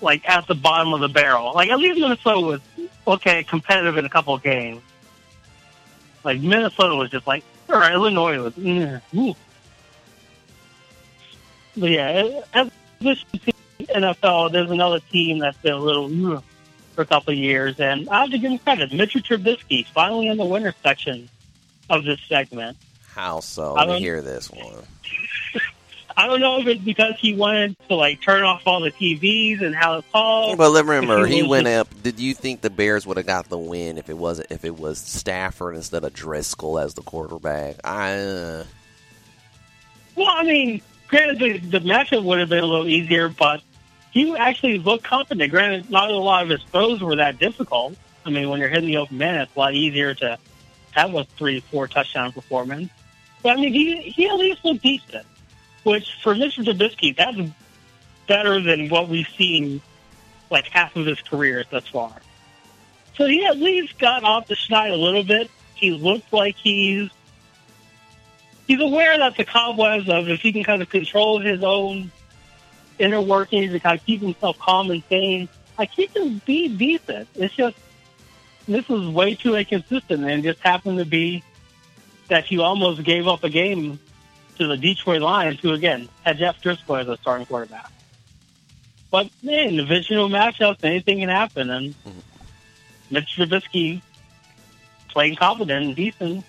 like 0.00 0.28
at 0.28 0.46
the 0.46 0.54
bottom 0.54 0.92
of 0.92 1.00
the 1.00 1.08
barrel. 1.08 1.52
Like 1.54 1.70
at 1.70 1.78
least 1.78 2.00
Minnesota 2.00 2.40
was 2.40 2.60
okay, 3.06 3.44
competitive 3.44 3.96
in 3.96 4.04
a 4.04 4.08
couple 4.08 4.34
of 4.34 4.42
games. 4.42 4.82
Like 6.24 6.40
Minnesota 6.40 6.94
was 6.94 7.10
just 7.10 7.26
like, 7.26 7.44
all 7.68 7.78
right, 7.78 7.92
Illinois 7.92 8.38
was. 8.40 8.54
Mm. 8.54 9.36
But 11.76 11.90
yeah, 11.90 12.40
as 12.52 12.70
this 13.00 13.24
NFL, 13.80 14.52
there's 14.52 14.70
another 14.70 15.00
team 15.10 15.38
that's 15.38 15.56
been 15.58 15.72
a 15.72 15.78
little 15.78 16.34
ugh 16.34 16.44
for 16.94 17.02
a 17.02 17.06
couple 17.06 17.32
of 17.32 17.38
years, 17.38 17.78
and 17.80 18.08
I 18.08 18.20
have 18.22 18.30
to 18.30 18.38
give 18.38 18.50
him 18.52 18.58
credit. 18.58 18.92
Mitchell 18.92 19.20
Trubisky 19.20 19.86
finally 19.86 20.28
in 20.28 20.36
the 20.36 20.44
winner 20.44 20.74
section 20.82 21.28
of 21.90 22.04
this 22.04 22.20
segment. 22.28 22.76
How 23.14 23.40
so? 23.40 23.74
I 23.74 23.80
Let 23.80 23.86
me 23.86 23.92
don't- 23.94 24.02
hear 24.02 24.20
this 24.22 24.50
one. 24.50 24.84
I 26.16 26.26
don't 26.26 26.40
know 26.40 26.60
if 26.60 26.66
it's 26.66 26.80
because 26.82 27.14
he 27.18 27.32
wanted 27.34 27.74
to 27.88 27.94
like 27.94 28.20
turn 28.20 28.42
off 28.42 28.62
all 28.66 28.80
the 28.82 28.90
TVs 28.90 29.62
and 29.62 29.74
how 29.74 29.96
it's 29.98 30.06
all. 30.12 30.54
But 30.56 30.68
let- 30.70 30.84
remember, 30.84 31.24
he 31.26 31.36
he 31.36 31.42
went 31.42 31.66
up. 31.66 31.88
Did 32.02 32.20
you 32.20 32.34
think 32.34 32.60
the 32.60 32.68
Bears 32.68 33.06
would 33.06 33.16
have 33.16 33.24
got 33.26 33.48
the 33.48 33.56
win 33.56 33.96
if 33.96 34.10
it 34.10 34.16
wasn't 34.18 34.50
if 34.50 34.64
it 34.66 34.78
was 34.78 34.98
Stafford 34.98 35.74
instead 35.74 36.04
of 36.04 36.12
Driskel 36.12 36.82
as 36.82 36.92
the 36.94 37.00
quarterback? 37.02 37.76
I 37.82 38.12
uh, 38.12 38.64
Well, 40.14 40.28
I 40.28 40.42
mean, 40.44 40.82
granted, 41.08 41.38
the, 41.38 41.78
the 41.78 41.80
matchup 41.80 42.24
would 42.24 42.40
have 42.40 42.50
been 42.50 42.62
a 42.62 42.66
little 42.66 42.88
easier, 42.88 43.30
but 43.30 43.62
he 44.12 44.36
actually 44.36 44.78
looked 44.78 45.04
confident. 45.04 45.50
Granted, 45.50 45.90
not 45.90 46.10
a 46.10 46.16
lot 46.16 46.44
of 46.44 46.50
his 46.50 46.62
throws 46.64 47.00
were 47.00 47.16
that 47.16 47.38
difficult. 47.38 47.96
I 48.24 48.30
mean, 48.30 48.48
when 48.48 48.60
you're 48.60 48.68
hitting 48.68 48.86
the 48.86 48.98
open 48.98 49.18
man, 49.18 49.40
it's 49.40 49.56
a 49.56 49.58
lot 49.58 49.74
easier 49.74 50.14
to 50.14 50.38
have 50.92 51.14
a 51.14 51.24
three, 51.24 51.60
four 51.60 51.88
touchdown 51.88 52.30
performance. 52.32 52.90
But 53.42 53.56
I 53.58 53.60
mean, 53.60 53.72
he 53.72 54.02
he 54.02 54.28
at 54.28 54.36
least 54.36 54.64
looked 54.64 54.82
decent, 54.82 55.26
which 55.82 56.18
for 56.22 56.34
Mr. 56.34 56.64
Trubisky, 56.64 57.16
that's 57.16 57.38
better 58.26 58.60
than 58.60 58.88
what 58.88 59.08
we've 59.08 59.28
seen 59.28 59.80
like 60.50 60.68
half 60.68 60.94
of 60.94 61.06
his 61.06 61.20
career 61.22 61.64
thus 61.70 61.88
far. 61.88 62.12
So 63.16 63.26
he 63.26 63.44
at 63.46 63.58
least 63.58 63.98
got 63.98 64.24
off 64.24 64.46
the 64.46 64.54
schneid 64.54 64.92
a 64.92 64.96
little 64.96 65.24
bit. 65.24 65.50
He 65.74 65.90
looked 65.90 66.32
like 66.32 66.56
he's 66.56 67.10
he's 68.66 68.80
aware 68.80 69.16
that 69.18 69.36
the 69.36 69.44
cobwebs 69.44 70.08
of 70.08 70.28
if 70.28 70.42
he 70.42 70.52
can 70.52 70.64
kind 70.64 70.82
of 70.82 70.90
control 70.90 71.40
his 71.40 71.64
own 71.64 72.12
inner 72.98 73.20
workings 73.20 73.72
and 73.72 73.82
kind 73.82 73.98
of 73.98 74.04
keep 74.06 74.20
himself 74.20 74.58
calm 74.58 74.90
and 74.90 75.02
sane, 75.08 75.48
like 75.78 75.90
he 75.90 76.06
can 76.06 76.40
be 76.44 76.68
decent. 76.68 77.28
It's 77.34 77.54
just 77.54 77.76
this 78.68 78.88
was 78.88 79.08
way 79.08 79.34
too 79.34 79.56
inconsistent 79.56 80.22
and 80.22 80.30
it 80.30 80.42
just 80.42 80.60
happened 80.60 80.98
to 80.98 81.04
be 81.04 81.42
that 82.28 82.50
you 82.50 82.62
almost 82.62 83.02
gave 83.02 83.26
up 83.26 83.44
a 83.44 83.50
game 83.50 83.98
to 84.58 84.66
the 84.66 84.76
Detroit 84.76 85.22
Lions, 85.22 85.60
who 85.60 85.72
again 85.72 86.08
had 86.24 86.38
Jeff 86.38 86.62
Driskel 86.62 87.00
as 87.00 87.08
a 87.08 87.16
starting 87.16 87.46
quarterback. 87.46 87.90
But 89.10 89.28
man, 89.42 89.76
divisional 89.76 90.28
matchups, 90.28 90.84
anything 90.84 91.18
can 91.18 91.28
happen, 91.28 91.68
and 91.68 91.94
mm-hmm. 91.94 92.18
Mitch 93.10 93.36
Trubisky 93.36 94.00
playing 95.08 95.36
confident 95.36 95.84
and 95.84 95.96
decent 95.96 96.44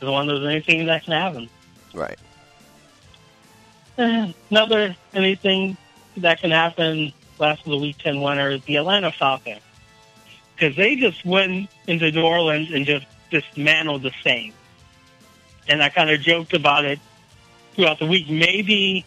is 0.00 0.08
one 0.08 0.28
of 0.28 0.40
those 0.40 0.48
anything 0.48 0.86
that 0.86 1.04
can 1.04 1.12
happen. 1.12 1.48
right. 1.94 2.18
Eh, 3.98 4.32
Another 4.50 4.96
anything 5.14 5.76
that 6.16 6.40
can 6.40 6.50
happen 6.50 7.12
last 7.38 7.64
of 7.64 7.70
the 7.70 7.78
Week 7.78 7.96
10 7.98 8.20
winner 8.20 8.50
is 8.50 8.62
the 8.64 8.76
Atlanta 8.76 9.12
Falcons. 9.12 9.60
Because 10.54 10.76
they 10.76 10.96
just 10.96 11.24
went 11.24 11.70
into 11.86 12.10
New 12.10 12.22
Orleans 12.22 12.70
and 12.70 12.84
just 12.84 13.06
dismantled 13.30 14.02
the 14.02 14.12
Saints. 14.22 14.56
And 15.68 15.82
I 15.82 15.88
kind 15.88 16.10
of 16.10 16.20
joked 16.20 16.52
about 16.52 16.84
it 16.84 16.98
throughout 17.74 17.98
the 17.98 18.06
week. 18.06 18.28
Maybe, 18.28 19.04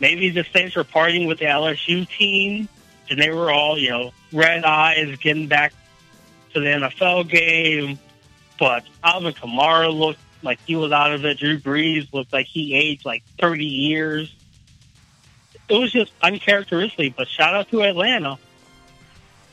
maybe 0.00 0.30
the 0.30 0.44
Saints 0.52 0.76
were 0.76 0.84
partying 0.84 1.26
with 1.26 1.38
the 1.38 1.46
LSU 1.46 2.08
team, 2.08 2.68
and 3.08 3.18
they 3.18 3.30
were 3.30 3.50
all, 3.50 3.78
you 3.78 3.90
know, 3.90 4.12
red 4.32 4.64
eyes, 4.64 5.16
getting 5.18 5.46
back 5.46 5.72
to 6.52 6.60
the 6.60 6.66
NFL 6.66 7.28
game. 7.28 7.98
But 8.58 8.84
Alvin 9.02 9.32
Kamara 9.32 9.96
looked 9.96 10.20
like 10.42 10.58
he 10.66 10.76
was 10.76 10.92
out 10.92 11.12
of 11.12 11.24
it. 11.24 11.38
Drew 11.38 11.58
Brees 11.58 12.12
looked 12.12 12.32
like 12.32 12.46
he 12.46 12.74
aged 12.74 13.04
like 13.04 13.22
30 13.40 13.64
years. 13.64 14.34
It 15.68 15.78
was 15.78 15.92
just 15.92 16.12
uncharacteristic, 16.22 17.14
but 17.16 17.28
shout 17.28 17.54
out 17.54 17.70
to 17.70 17.82
Atlanta. 17.82 18.38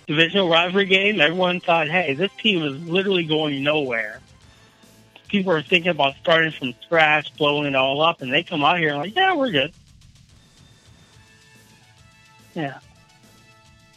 Divisional 0.08 0.50
rivalry 0.50 0.86
game, 0.86 1.20
everyone 1.20 1.60
thought, 1.60 1.90
hey, 1.90 2.14
this 2.14 2.32
team 2.42 2.64
is 2.64 2.82
literally 2.88 3.26
going 3.26 3.64
nowhere. 3.64 4.22
People 5.28 5.52
are 5.52 5.62
thinking 5.62 5.92
about 5.92 6.16
starting 6.22 6.52
from 6.52 6.74
scratch, 6.84 7.36
blowing 7.36 7.68
it 7.68 7.76
all 7.76 8.02
up, 8.02 8.22
and 8.22 8.32
they 8.32 8.44
come 8.44 8.64
out 8.64 8.80
here 8.80 8.90
and 8.90 9.00
like, 9.00 9.16
yeah, 9.16 9.36
we're 9.36 9.52
good. 9.52 9.74
Yeah. 12.56 12.80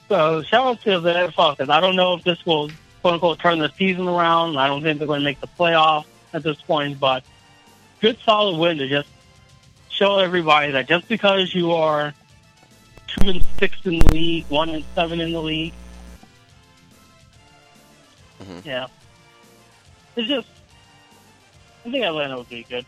So 0.09 0.43
shout 0.43 0.67
out 0.67 0.83
to 0.83 0.99
the 0.99 1.33
Falcons. 1.37 1.71
I 1.71 1.79
don't 1.81 1.95
know 1.95 2.15
if 2.15 2.25
this 2.25 2.45
will 2.45 2.71
quote 3.01 3.15
unquote 3.15 3.39
turn 3.39 3.61
the 3.61 3.71
season 3.79 4.09
around. 4.09 4.59
I 4.59 4.67
don't 4.67 4.83
think 4.83 4.99
they're 4.99 5.07
going 5.07 5.21
to 5.21 5.25
make 5.25 5.41
the 5.41 5.47
playoffs 5.47 6.05
at 6.33 6.43
this 6.43 6.61
point, 6.63 6.99
but 7.01 7.25
good 8.01 8.19
solid 8.25 8.59
win 8.59 8.79
to 8.79 8.89
just 8.89 9.09
show 9.89 10.19
everybody 10.19 10.73
that 10.73 10.89
just 10.89 11.09
because 11.09 11.55
you 11.55 11.73
are 11.73 12.15
two 13.07 13.29
and 13.29 13.45
six 13.59 13.77
in 13.85 13.99
the 13.99 14.09
league, 14.13 14.45
one 14.49 14.71
and 14.71 14.85
seven 14.95 15.21
in 15.21 15.33
the 15.33 15.43
league, 15.43 15.73
Mhm. 18.43 18.65
yeah, 18.65 18.87
it's 20.17 20.29
just 20.29 20.49
I 21.85 21.91
think 21.91 22.05
Atlanta 22.05 22.37
would 22.37 22.49
be 22.49 22.63
good. 22.69 22.85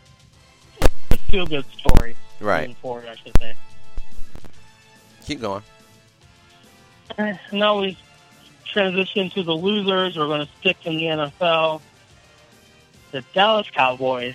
It's 0.82 0.92
a 1.12 1.16
feel 1.30 1.46
good 1.46 1.64
story 1.72 2.14
Right. 2.40 2.76
forward, 2.78 3.06
I 3.08 3.14
should 3.16 3.36
say. 3.38 3.54
Keep 5.24 5.40
going. 5.40 5.62
Uh, 7.18 7.32
Now 7.52 7.80
we 7.80 7.96
transition 8.66 9.30
to 9.30 9.42
the 9.42 9.54
losers. 9.56 10.16
We're 10.18 10.26
going 10.26 10.46
to 10.46 10.52
stick 10.60 10.76
in 10.84 10.96
the 10.96 11.04
NFL. 11.08 11.80
The 13.12 13.22
Dallas 13.32 13.70
Cowboys. 13.70 14.34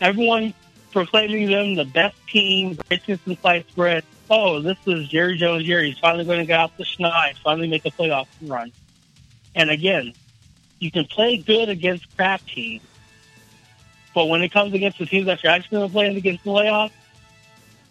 Everyone 0.00 0.54
proclaiming 0.90 1.50
them 1.50 1.74
the 1.74 1.84
best 1.84 2.16
team, 2.26 2.76
greatest 2.88 3.26
in 3.26 3.36
slice 3.36 3.64
bread. 3.76 4.04
Oh, 4.28 4.60
this 4.60 4.78
is 4.86 5.08
Jerry 5.08 5.36
Jones 5.36 5.64
Jerry's 5.64 5.98
finally 5.98 6.24
going 6.24 6.40
to 6.40 6.46
get 6.46 6.58
off 6.58 6.76
the 6.76 6.84
schneid, 6.84 7.36
finally 7.38 7.68
make 7.68 7.84
a 7.84 7.90
playoff 7.90 8.26
run. 8.42 8.72
And 9.54 9.70
again, 9.70 10.14
you 10.78 10.90
can 10.90 11.04
play 11.04 11.36
good 11.36 11.68
against 11.68 12.16
crap 12.16 12.44
teams, 12.46 12.82
but 14.14 14.26
when 14.26 14.42
it 14.42 14.50
comes 14.50 14.72
against 14.72 14.98
the 14.98 15.06
teams 15.06 15.26
that 15.26 15.42
you're 15.42 15.52
actually 15.52 15.78
going 15.78 15.88
to 15.88 15.92
play 15.92 16.06
in 16.06 16.16
against 16.16 16.44
the 16.44 16.50
playoffs, 16.50 16.92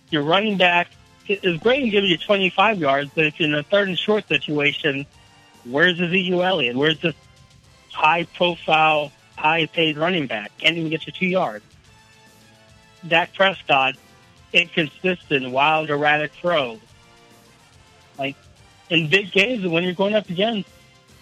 your 0.10 0.24
running 0.24 0.58
back 0.58 0.90
is 1.28 1.58
great 1.58 1.84
in 1.84 1.90
giving 1.90 2.10
you 2.10 2.18
25 2.18 2.80
yards, 2.80 3.12
but 3.14 3.26
if 3.26 3.40
you're 3.40 3.48
in 3.48 3.56
a 3.56 3.64
third 3.64 3.90
and 3.90 3.98
short 3.98 4.28
situation, 4.28 5.06
where's 5.66 6.02
Ezekiel 6.02 6.42
Elliott? 6.42 6.76
Where's 6.76 7.00
this 7.00 7.16
high 7.92 8.24
profile, 8.24 9.12
high 9.40 9.66
paid 9.66 9.98
running 9.98 10.28
back? 10.28 10.56
Can't 10.58 10.78
even 10.78 10.90
get 10.90 11.08
you 11.08 11.14
two 11.14 11.26
yards. 11.26 11.66
Dak 13.08 13.34
Prescott, 13.34 13.96
inconsistent, 14.54 15.50
wild, 15.50 15.90
erratic 15.90 16.34
throws. 16.34 16.80
Like 18.18 18.36
in 18.90 19.10
big 19.10 19.32
games, 19.32 19.66
when 19.66 19.84
you're 19.84 19.94
going 19.94 20.14
up 20.14 20.30
against 20.30 20.70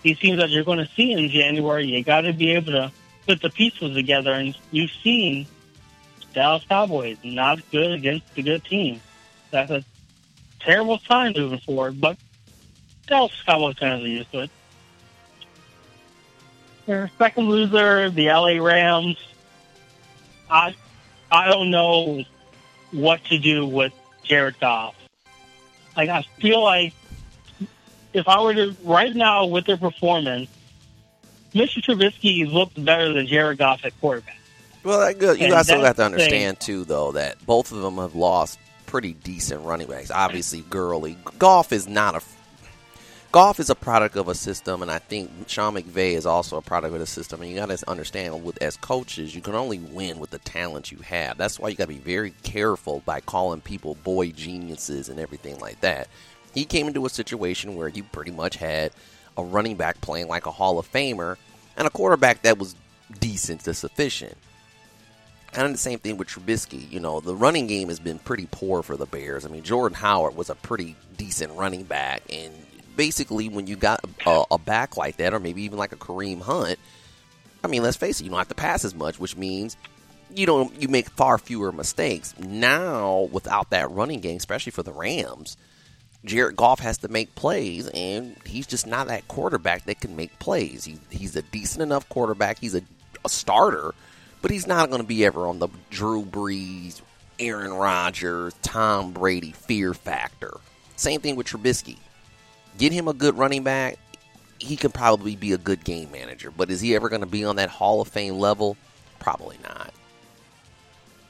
these 0.01 0.17
teams 0.19 0.39
that 0.39 0.49
you're 0.49 0.63
going 0.63 0.79
to 0.79 0.89
see 0.95 1.11
in 1.11 1.29
January, 1.29 1.85
you 1.85 2.03
got 2.03 2.21
to 2.21 2.33
be 2.33 2.51
able 2.51 2.71
to 2.71 2.91
put 3.27 3.41
the 3.41 3.49
pieces 3.49 3.93
together. 3.93 4.31
And 4.31 4.57
you've 4.71 4.91
seen 5.03 5.45
Dallas 6.33 6.63
Cowboys 6.67 7.17
not 7.23 7.59
good 7.71 7.91
against 7.91 8.33
the 8.35 8.41
good 8.41 8.63
team. 8.65 9.01
That's 9.51 9.71
a 9.71 9.83
terrible 10.59 10.99
sign 10.99 11.33
moving 11.35 11.59
forward, 11.59 12.01
but 12.01 12.17
Dallas 13.05 13.31
Cowboys 13.45 13.77
fans 13.77 14.03
are 14.03 14.07
used 14.07 14.31
to 14.31 14.41
it. 14.41 14.51
Their 16.87 17.11
second 17.17 17.49
loser, 17.49 18.09
the 18.09 18.27
LA 18.27 18.63
Rams. 18.63 19.17
I 20.49 20.73
I 21.31 21.49
don't 21.49 21.69
know 21.69 22.23
what 22.91 23.23
to 23.25 23.37
do 23.37 23.65
with 23.65 23.93
Jared 24.23 24.59
Goff. 24.59 24.95
Like 25.95 26.09
I 26.09 26.23
feel 26.39 26.63
like 26.63 26.93
if 28.13 28.27
I 28.27 28.41
were 28.41 28.53
to 28.53 28.75
right 28.83 29.13
now 29.13 29.45
with 29.45 29.65
their 29.65 29.77
performance, 29.77 30.49
Mr. 31.53 31.81
Trubisky 31.81 32.51
looks 32.51 32.73
better 32.73 33.13
than 33.13 33.27
Jared 33.27 33.57
Goff 33.57 33.83
at 33.83 33.99
quarterback. 33.99 34.39
Well, 34.83 34.99
that 35.01 35.19
good. 35.19 35.39
You 35.39 35.45
And 35.45 35.53
also 35.53 35.81
have 35.81 35.97
to 35.97 36.05
understand 36.05 36.61
too, 36.61 36.85
though, 36.85 37.11
that 37.11 37.45
both 37.45 37.73
of 37.73 37.81
them 37.81 37.97
have 37.97 38.15
lost 38.15 38.57
pretty 38.85 39.11
decent 39.11 39.61
running 39.63 39.87
backs. 39.87 40.09
Obviously, 40.11 40.61
Gurley. 40.69 41.17
Goff 41.37 41.73
is 41.73 41.87
not 41.87 42.15
a. 42.15 42.21
Goff 43.31 43.59
is 43.59 43.69
a 43.69 43.75
product 43.75 44.15
of 44.15 44.29
a 44.29 44.35
system, 44.35 44.81
and 44.81 44.89
I 44.89 44.99
think 44.99 45.29
Sean 45.47 45.75
McVay 45.75 46.13
is 46.13 46.25
also 46.25 46.57
a 46.57 46.61
product 46.61 46.93
of 46.93 46.99
the 46.99 47.05
system. 47.05 47.41
And 47.41 47.51
you 47.51 47.57
got 47.57 47.69
to 47.69 47.89
understand, 47.89 48.43
with 48.43 48.61
as 48.61 48.77
coaches, 48.77 49.35
you 49.35 49.41
can 49.41 49.53
only 49.53 49.79
win 49.79 50.19
with 50.19 50.29
the 50.29 50.39
talent 50.39 50.91
you 50.91 50.99
have. 50.99 51.37
That's 51.37 51.59
why 51.59 51.67
you 51.69 51.75
got 51.75 51.85
to 51.85 51.89
be 51.89 51.99
very 51.99 52.31
careful 52.43 53.03
by 53.05 53.19
calling 53.19 53.59
people 53.59 53.95
boy 53.95 54.31
geniuses 54.31 55.09
and 55.09 55.19
everything 55.19 55.59
like 55.59 55.81
that. 55.81 56.07
He 56.53 56.63
came 56.63 56.87
into 56.87 57.05
a 57.05 57.09
situation 57.09 57.75
where 57.75 57.89
he 57.89 58.01
pretty 58.01 58.31
much 58.31 58.55
had 58.55 58.91
a 59.37 59.43
running 59.43 59.75
back 59.75 59.99
playing 59.99 60.29
like 60.29 60.45
a 60.45 60.51
Hall 60.51 60.79
of 60.79 60.91
Famer 60.91 61.35
and 61.75 61.85
a 61.85 61.91
quarterback 61.91 62.43
that 62.43 62.57
was 62.57 62.75
decent 63.19 63.61
to 63.65 63.73
sufficient. 63.73 64.37
Kind 65.51 65.65
of 65.65 65.73
the 65.73 65.77
same 65.77 65.99
thing 65.99 66.17
with 66.17 66.29
Trubisky. 66.29 66.89
You 66.91 67.01
know, 67.01 67.19
the 67.19 67.35
running 67.35 67.67
game 67.67 67.89
has 67.89 67.99
been 67.99 68.19
pretty 68.19 68.47
poor 68.49 68.83
for 68.83 68.95
the 68.95 69.05
Bears. 69.05 69.45
I 69.45 69.49
mean, 69.49 69.63
Jordan 69.63 69.97
Howard 69.97 70.35
was 70.35 70.49
a 70.49 70.55
pretty 70.55 70.95
decent 71.17 71.51
running 71.53 71.83
back, 71.83 72.21
and 72.31 72.53
basically, 72.97 73.47
when 73.47 73.67
you 73.67 73.77
got 73.77 74.01
a, 74.25 74.43
a 74.51 74.57
back 74.57 74.97
like 74.97 75.17
that, 75.17 75.33
or 75.33 75.39
maybe 75.39 75.63
even 75.63 75.77
like 75.77 75.93
a 75.93 75.97
Kareem 75.97 76.41
Hunt, 76.41 76.77
I 77.63 77.67
mean, 77.67 77.83
let's 77.83 77.95
face 77.95 78.19
it, 78.19 78.25
you 78.25 78.29
don't 78.29 78.39
have 78.39 78.49
to 78.49 78.55
pass 78.55 78.83
as 78.83 78.93
much, 78.93 79.19
which 79.19 79.37
means 79.37 79.77
you 80.33 80.45
don't 80.45 80.81
you 80.81 80.89
make 80.89 81.09
far 81.11 81.37
fewer 81.37 81.71
mistakes. 81.71 82.37
Now, 82.37 83.29
without 83.31 83.69
that 83.69 83.89
running 83.91 84.19
game, 84.19 84.37
especially 84.37 84.71
for 84.71 84.83
the 84.83 84.91
Rams, 84.91 85.55
Jared 86.25 86.55
Goff 86.55 86.79
has 86.79 86.97
to 86.99 87.07
make 87.07 87.33
plays, 87.35 87.87
and 87.87 88.35
he's 88.45 88.67
just 88.67 88.85
not 88.85 89.07
that 89.07 89.27
quarterback 89.27 89.85
that 89.85 90.01
can 90.01 90.15
make 90.15 90.37
plays. 90.39 90.83
He, 90.83 90.99
he's 91.09 91.35
a 91.35 91.41
decent 91.41 91.81
enough 91.81 92.09
quarterback. 92.09 92.59
He's 92.59 92.75
a, 92.75 92.81
a 93.23 93.29
starter, 93.29 93.93
but 94.41 94.51
he's 94.51 94.67
not 94.67 94.89
going 94.89 95.01
to 95.01 95.07
be 95.07 95.25
ever 95.25 95.47
on 95.47 95.59
the 95.59 95.69
Drew 95.89 96.25
Brees, 96.25 97.01
Aaron 97.39 97.73
Rodgers, 97.73 98.53
Tom 98.61 99.11
Brady 99.11 99.51
fear 99.51 99.93
factor. 99.93 100.57
Same 100.95 101.21
thing 101.21 101.35
with 101.35 101.47
Trubisky. 101.47 101.97
Get 102.77 102.91
him 102.91 103.07
a 103.07 103.13
good 103.13 103.37
running 103.37 103.63
back. 103.63 103.97
He 104.59 104.75
can 104.75 104.91
probably 104.91 105.35
be 105.35 105.53
a 105.53 105.57
good 105.57 105.83
game 105.83 106.11
manager, 106.11 106.51
but 106.55 106.69
is 106.69 106.81
he 106.81 106.95
ever 106.95 107.09
going 107.09 107.21
to 107.21 107.27
be 107.27 107.43
on 107.45 107.57
that 107.57 107.69
Hall 107.69 108.01
of 108.01 108.07
Fame 108.07 108.35
level? 108.35 108.75
Probably 109.19 109.57
not. 109.63 109.93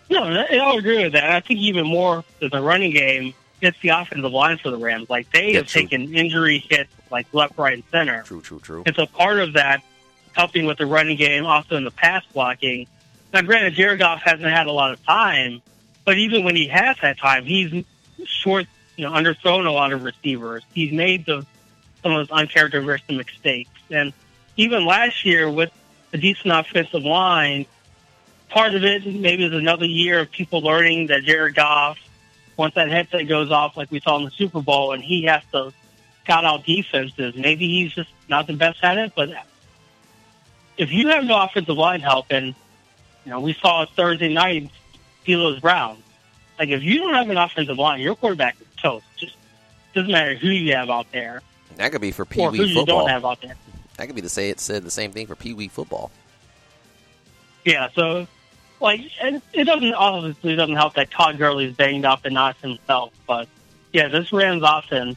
No, 0.09 0.23
I'll 0.23 0.77
agree 0.77 1.03
with 1.03 1.13
that. 1.13 1.29
I 1.31 1.41
think 1.41 1.59
even 1.59 1.85
more 1.85 2.23
than 2.39 2.49
the 2.51 2.61
running 2.61 2.91
game, 2.91 3.33
it's 3.61 3.77
the 3.81 3.89
offensive 3.89 4.31
line 4.31 4.57
for 4.57 4.69
the 4.71 4.77
Rams. 4.77 5.09
Like 5.09 5.29
they 5.31 5.51
Yeah, 5.51 5.57
have 5.57 5.67
true. 5.67 5.81
taken 5.81 6.13
injury 6.15 6.59
hits 6.69 6.91
like 7.11 7.27
left, 7.33 7.57
right, 7.57 7.73
and 7.73 7.83
center. 7.91 8.23
True, 8.23 8.41
true, 8.41 8.59
true. 8.59 8.83
And 8.85 8.95
so 8.95 9.05
part 9.05 9.39
of 9.39 9.53
that 9.53 9.81
helping 10.33 10.65
with 10.65 10.77
the 10.77 10.85
running 10.85 11.17
game, 11.17 11.45
also 11.45 11.75
in 11.75 11.83
the 11.83 11.91
pass 11.91 12.23
blocking. 12.33 12.87
Now, 13.33 13.41
granted, 13.41 13.73
Jared 13.73 13.99
Goff 13.99 14.21
hasn't 14.21 14.43
had 14.49 14.67
a 14.67 14.71
lot 14.71 14.91
of 14.91 15.03
time, 15.03 15.61
but 16.05 16.17
even 16.17 16.45
when 16.45 16.55
he 16.55 16.67
has 16.67 16.97
had 16.99 17.17
time, 17.17 17.43
he's 17.43 17.83
short, 18.25 18.67
you 18.97 19.05
know, 19.05 19.11
underthrown 19.11 19.65
a 19.65 19.71
lot 19.71 19.93
of 19.93 20.03
receivers. 20.03 20.63
He's 20.73 20.91
made 20.91 21.25
the, 21.25 21.45
some 22.03 22.11
of 22.11 22.27
those 22.27 22.37
uncharacteristic 22.37 23.15
mistakes. 23.15 23.69
And 23.89 24.11
even 24.57 24.85
last 24.85 25.23
year 25.23 25.49
with 25.49 25.71
a 26.11 26.17
decent 26.17 26.51
offensive 26.53 27.03
line, 27.03 27.65
part 28.49 28.73
of 28.73 28.83
it 28.83 29.05
maybe 29.05 29.45
is 29.45 29.53
another 29.53 29.85
year 29.85 30.19
of 30.19 30.31
people 30.31 30.61
learning 30.61 31.07
that 31.07 31.23
Jared 31.23 31.55
Goff, 31.55 31.99
once 32.57 32.73
that 32.73 32.89
headset 32.89 33.27
goes 33.27 33.51
off, 33.51 33.77
like 33.77 33.91
we 33.91 33.99
saw 33.99 34.17
in 34.17 34.25
the 34.25 34.31
Super 34.31 34.61
Bowl, 34.61 34.93
and 34.93 35.03
he 35.03 35.23
has 35.25 35.43
to 35.51 35.71
scout 36.23 36.43
out 36.43 36.65
defenses, 36.65 37.35
maybe 37.35 37.67
he's 37.67 37.93
just 37.93 38.09
not 38.27 38.47
the 38.47 38.53
best 38.53 38.83
at 38.83 38.97
it. 38.97 39.13
But 39.15 39.29
if 40.75 40.91
you 40.91 41.09
have 41.09 41.23
no 41.23 41.39
offensive 41.39 41.77
line 41.77 42.01
help, 42.01 42.27
and 42.31 42.47
you 43.25 43.31
know 43.31 43.39
we 43.39 43.53
saw 43.53 43.85
Thursday 43.85 44.33
night, 44.33 44.71
Steelers 45.23 45.61
Browns. 45.61 46.03
Like 46.59 46.69
if 46.69 46.83
you 46.83 46.99
don't 46.99 47.13
have 47.13 47.29
an 47.29 47.37
offensive 47.37 47.77
line, 47.77 48.01
your 48.01 48.15
quarterback 48.15 48.55
is 48.59 48.67
toast. 48.81 49.05
Just 49.17 49.35
doesn't 49.93 50.11
matter 50.11 50.35
who 50.35 50.49
you 50.49 50.73
have 50.75 50.89
out 50.91 51.07
there 51.11 51.41
That 51.77 51.91
could 51.91 52.01
be 52.01 52.11
for 52.11 52.25
Pee 52.25 52.41
or 52.41 52.51
who 52.51 52.63
you 52.63 52.85
don't 52.85 53.09
have 53.09 53.25
out 53.25 53.41
there. 53.41 53.55
That 53.97 54.05
could 54.07 54.15
be 54.15 54.21
the 54.21 54.29
say 54.29 54.49
it 54.49 54.59
said 54.59 54.83
the 54.83 54.91
same 54.91 55.11
thing 55.11 55.25
for 55.27 55.35
Pee 55.35 55.53
Wee 55.53 55.67
football. 55.69 56.11
Yeah, 57.65 57.89
so 57.93 58.27
like 58.79 59.01
and 59.21 59.41
it 59.53 59.63
doesn't 59.65 59.93
obviously 59.93 60.55
doesn't 60.55 60.75
help 60.75 60.93
that 60.95 61.09
Todd 61.11 61.37
Gurley's 61.37 61.75
banged 61.75 62.05
up 62.05 62.25
and 62.25 62.33
not 62.33 62.57
himself, 62.57 63.11
but 63.27 63.47
yeah, 63.93 64.07
this 64.07 64.31
Rams 64.31 64.63
offense 64.65 65.15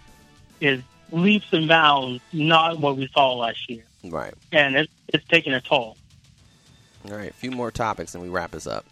is 0.60 0.82
leaps 1.12 1.52
and 1.52 1.68
bounds 1.68 2.22
not 2.32 2.78
what 2.78 2.96
we 2.96 3.08
saw 3.08 3.34
last 3.34 3.68
year, 3.68 3.84
Right. 4.04 4.34
and 4.52 4.76
it's 4.76 4.92
it's 5.08 5.26
taking 5.28 5.52
a 5.52 5.60
toll. 5.60 5.96
All 7.08 7.16
right. 7.16 7.30
A 7.30 7.34
few 7.34 7.50
more 7.50 7.70
topics 7.70 8.14
and 8.14 8.22
we 8.22 8.28
wrap 8.30 8.50
this 8.52 8.66
up. 8.66 8.84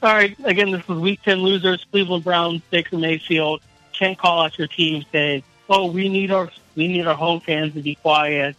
All 0.00 0.14
right, 0.14 0.36
again, 0.44 0.70
this 0.70 0.82
is 0.82 0.96
Week 0.96 1.20
Ten 1.22 1.38
losers, 1.42 1.84
Cleveland 1.90 2.22
Browns, 2.22 2.62
Baker 2.70 2.96
Mayfield. 2.96 3.60
Can't 3.92 4.16
call 4.16 4.42
out 4.42 4.56
your 4.56 4.68
team 4.68 5.04
saying, 5.10 5.42
"Oh, 5.68 5.90
we 5.90 6.08
need 6.08 6.30
our 6.30 6.48
we 6.76 6.86
need 6.86 7.04
our 7.08 7.16
home 7.16 7.40
fans 7.40 7.74
to 7.74 7.82
be 7.82 7.96
quiet." 7.96 8.54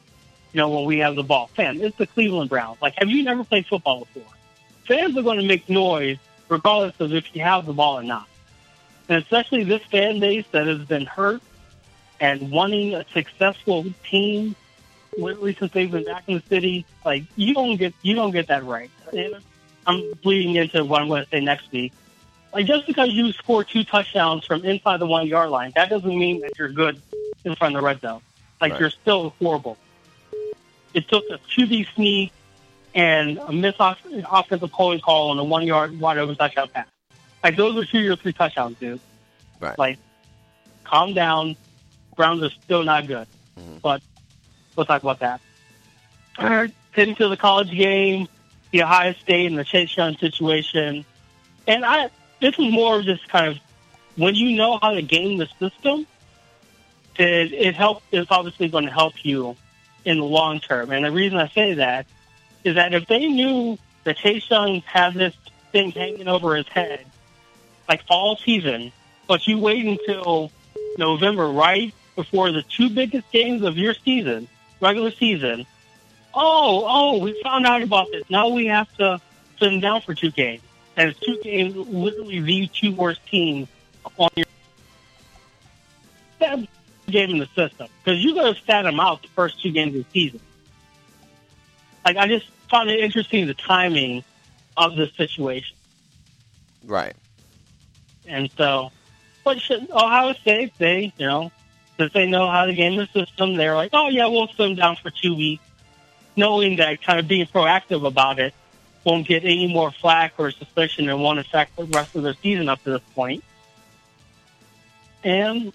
You 0.52 0.58
know, 0.58 0.70
when 0.70 0.84
we 0.84 0.98
have 0.98 1.16
the 1.16 1.24
ball, 1.24 1.48
fam, 1.48 1.82
it's 1.82 1.96
the 1.96 2.08
Cleveland 2.08 2.50
Browns. 2.50 2.82
Like, 2.82 2.96
have 2.98 3.10
you 3.10 3.24
never 3.24 3.46
played 3.46 3.66
football 3.68 4.00
before? 4.00 4.34
Fans 4.86 5.16
are 5.16 5.22
going 5.22 5.40
to 5.40 5.46
make 5.46 5.70
noise 5.70 6.18
regardless 6.50 7.00
of 7.00 7.14
if 7.14 7.34
you 7.34 7.42
have 7.42 7.66
the 7.66 7.74
ball 7.74 8.00
or 8.00 8.04
not. 8.04 8.28
And 9.08 9.24
especially 9.24 9.64
this 9.64 9.84
fan 9.84 10.20
base 10.20 10.46
that 10.52 10.68
has 10.68 10.80
been 10.80 11.06
hurt 11.06 11.42
and 12.20 12.52
wanting 12.52 12.96
a 12.96 13.06
successful 13.14 13.86
team, 14.04 14.58
literally 15.18 15.56
since 15.56 15.72
they've 15.72 15.90
been 15.90 16.04
back 16.04 16.24
in 16.28 16.36
the 16.36 16.44
city. 16.50 16.86
Like, 17.06 17.24
you 17.38 17.54
don't 17.54 17.78
get 17.78 17.94
you 18.02 18.16
don't 18.16 18.32
get 18.32 18.48
that 18.48 18.66
right. 18.66 18.92
And 19.14 19.36
I'm 19.90 20.14
bleeding 20.22 20.56
into 20.56 20.86
what 20.86 21.02
I'm 21.02 21.08
going 21.08 21.24
to 21.24 21.30
say 21.30 21.40
next 21.40 21.72
week. 21.72 21.92
Like 22.54 22.66
just 22.68 22.86
because 22.86 23.10
you 23.12 23.32
score 23.34 23.64
two 23.64 23.84
touchdowns 23.84 24.46
from 24.46 24.64
inside 24.64 25.00
the 25.00 25.06
one 25.08 25.28
yard 25.28 25.50
line, 25.50 25.72
that 25.76 25.90
doesn't 25.90 26.08
mean 26.18 26.42
that 26.42 26.58
you're 26.60 26.70
good 26.70 27.02
in 27.44 27.56
front 27.56 27.76
of 27.76 27.82
the 27.82 27.86
red 27.86 28.00
zone. 28.02 28.22
Like 28.62 28.74
Right. 28.74 28.82
you're 28.82 28.90
still 28.92 29.34
horrible. 29.42 29.78
It 30.94 31.08
took 31.08 31.24
a 31.32 31.38
QB 31.40 31.88
sneak 31.96 32.32
and 32.94 33.38
a 33.40 33.52
missed 33.52 33.80
off- 33.80 34.00
offensive 34.32 34.72
holding 34.72 35.00
call 35.00 35.30
on 35.32 35.40
a 35.40 35.44
one 35.44 35.66
yard 35.66 36.00
wide 36.00 36.18
open 36.18 36.36
touchdown 36.36 36.70
pass. 36.70 36.88
Like 37.44 37.56
those 37.56 37.76
are 37.78 37.86
two 37.86 38.12
or 38.12 38.16
three 38.16 38.34
touchdowns, 38.34 38.78
dude. 38.80 39.00
Right. 39.60 39.78
Like, 39.78 39.98
calm 40.84 41.14
down. 41.14 41.56
Browns 42.16 42.44
are 42.44 42.50
still 42.50 42.84
not 42.84 43.08
good, 43.08 43.28
Mhm. 43.60 43.82
but 43.82 44.02
we'll 44.76 44.86
talk 44.86 45.02
about 45.04 45.20
that. 45.20 45.40
All 46.38 46.50
right, 46.50 46.72
heading 46.92 47.16
to 47.16 47.28
the 47.28 47.38
college 47.38 47.70
game, 47.72 48.28
the 48.72 48.84
Ohio 48.84 49.14
State 49.14 49.48
and 49.48 49.58
the 49.58 49.64
Chase 49.64 49.96
Young 49.96 50.16
situation, 50.18 51.06
and 51.68 51.86
I 51.86 52.10
this 52.40 52.58
is 52.58 52.72
more 52.72 53.00
of 53.00 53.06
just 53.06 53.28
kind 53.28 53.48
of 53.48 53.60
when 54.16 54.36
you 54.36 54.56
know 54.56 54.80
how 54.82 54.92
to 54.92 55.02
game 55.02 55.38
the 55.38 55.48
system, 55.60 56.06
it 57.18 57.54
it 57.54 57.76
help 57.76 58.04
it's 58.12 58.32
obviously 58.32 58.70
going 58.70 58.86
to 58.86 58.92
help 58.92 59.14
you 59.24 59.56
in 60.06 60.18
the 60.18 60.26
long 60.26 60.60
term. 60.60 60.92
And 60.92 61.06
the 61.06 61.12
reason 61.12 61.38
I 61.38 61.48
say 61.50 61.74
that 61.76 62.06
is 62.64 62.76
that 62.76 62.94
if 62.94 63.08
they 63.08 63.26
knew 63.28 63.78
that 64.04 64.18
Chase 64.18 64.50
Young 64.50 64.82
had 64.82 65.14
this 65.14 65.36
thing 65.72 65.92
hanging 65.92 66.28
over 66.28 66.56
his 66.56 66.68
head 66.68 67.06
like 67.88 68.04
all 68.10 68.38
season, 68.38 68.92
but 69.28 69.48
you 69.48 69.58
wait 69.58 69.86
until 69.86 70.52
November, 70.98 71.48
right 71.50 71.94
before 72.16 72.52
the 72.52 72.62
two 72.64 72.90
biggest 72.90 73.32
games 73.32 73.64
of 73.64 73.78
your 73.78 73.94
season, 73.94 74.48
regular 74.80 75.12
season. 75.12 75.66
Oh, 76.42 76.86
oh, 76.88 77.18
we 77.20 77.40
found 77.44 77.66
out 77.66 77.84
about 77.84 78.10
this. 78.12 78.24
Now 78.30 78.48
we 78.48 78.68
have 78.68 78.88
to 78.96 79.20
sit 79.60 79.74
him 79.74 79.82
down 79.82 80.00
for 80.00 80.16
two 80.16 80.32
games. 80.32 80.62
And 80.96 81.10
it's 81.10 81.20
two 81.20 81.38
games, 81.44 81.76
literally 81.76 82.40
the 82.40 82.68
two 82.68 82.94
worst 82.94 83.20
teams 83.28 83.68
on 84.18 84.30
your 84.38 84.46
that 86.40 86.60
game 87.08 87.32
in 87.32 87.40
the 87.40 87.48
system. 87.48 87.90
Because 88.02 88.24
you 88.24 88.36
got 88.36 88.56
to 88.56 88.62
stat 88.62 88.86
him 88.86 89.02
out 89.02 89.22
the 89.22 89.28
first 89.30 89.62
two 89.62 89.72
games 89.72 89.94
of 89.98 90.06
the 90.06 90.12
season. 90.14 90.40
Like, 92.06 92.16
I 92.16 92.28
just 92.28 92.50
found 92.70 92.90
it 92.90 93.02
interesting 93.02 93.46
the 93.46 93.54
timing 93.54 94.24
of 94.78 94.96
this 94.96 95.14
situation. 95.16 95.76
Right. 96.86 97.16
And 98.26 98.50
so, 98.58 98.92
but 99.44 99.60
should, 99.60 99.92
Ohio 99.92 100.34
State, 100.36 100.72
they, 100.78 101.12
you 101.18 101.26
know, 101.26 101.52
since 101.98 102.14
they 102.14 102.28
know 102.28 102.50
how 102.50 102.66
to 102.66 102.74
game 102.74 102.96
the 102.96 103.08
system, 103.08 103.56
they're 103.56 103.76
like, 103.76 103.90
oh, 103.92 104.08
yeah, 104.08 104.28
we'll 104.28 104.48
sit 104.48 104.58
them 104.58 104.76
down 104.76 104.96
for 104.96 105.10
two 105.10 105.36
weeks, 105.36 105.64
knowing 106.40 106.78
that 106.78 107.02
kind 107.04 107.20
of 107.20 107.28
being 107.28 107.46
proactive 107.46 108.08
about 108.08 108.40
it 108.40 108.54
won't 109.04 109.28
get 109.28 109.44
any 109.44 109.68
more 109.68 109.92
flack 109.92 110.34
or 110.38 110.50
suspicion 110.52 111.10
and 111.10 111.22
won't 111.22 111.38
affect 111.38 111.76
the 111.76 111.84
rest 111.86 112.16
of 112.16 112.24
their 112.24 112.34
season 112.34 112.70
up 112.70 112.82
to 112.84 112.92
this 112.92 113.02
point. 113.14 113.44
And, 115.24 115.74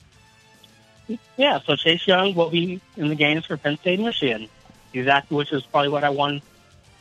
yeah, 1.37 1.61
so 1.61 1.77
Chase 1.77 2.07
Young 2.07 2.35
will 2.35 2.51
be 2.51 2.81
in 2.97 3.09
the 3.09 3.15
games 3.15 3.45
for 3.45 3.57
Penn 3.57 3.77
State 3.77 3.99
and 3.99 4.07
Michigan, 4.07 4.49
exactly, 4.93 5.37
which 5.37 5.53
is 5.53 5.63
probably 5.65 5.91
what 5.91 6.03
I 6.03 6.11
want, 6.11 6.43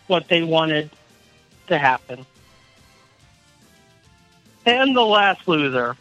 what 0.08 0.28
they 0.28 0.44
wanted 0.44 0.90
to 1.68 1.78
happen. 1.78 2.26
And 4.66 4.96
the 4.96 5.02
last 5.02 5.48
loser, 5.48 5.96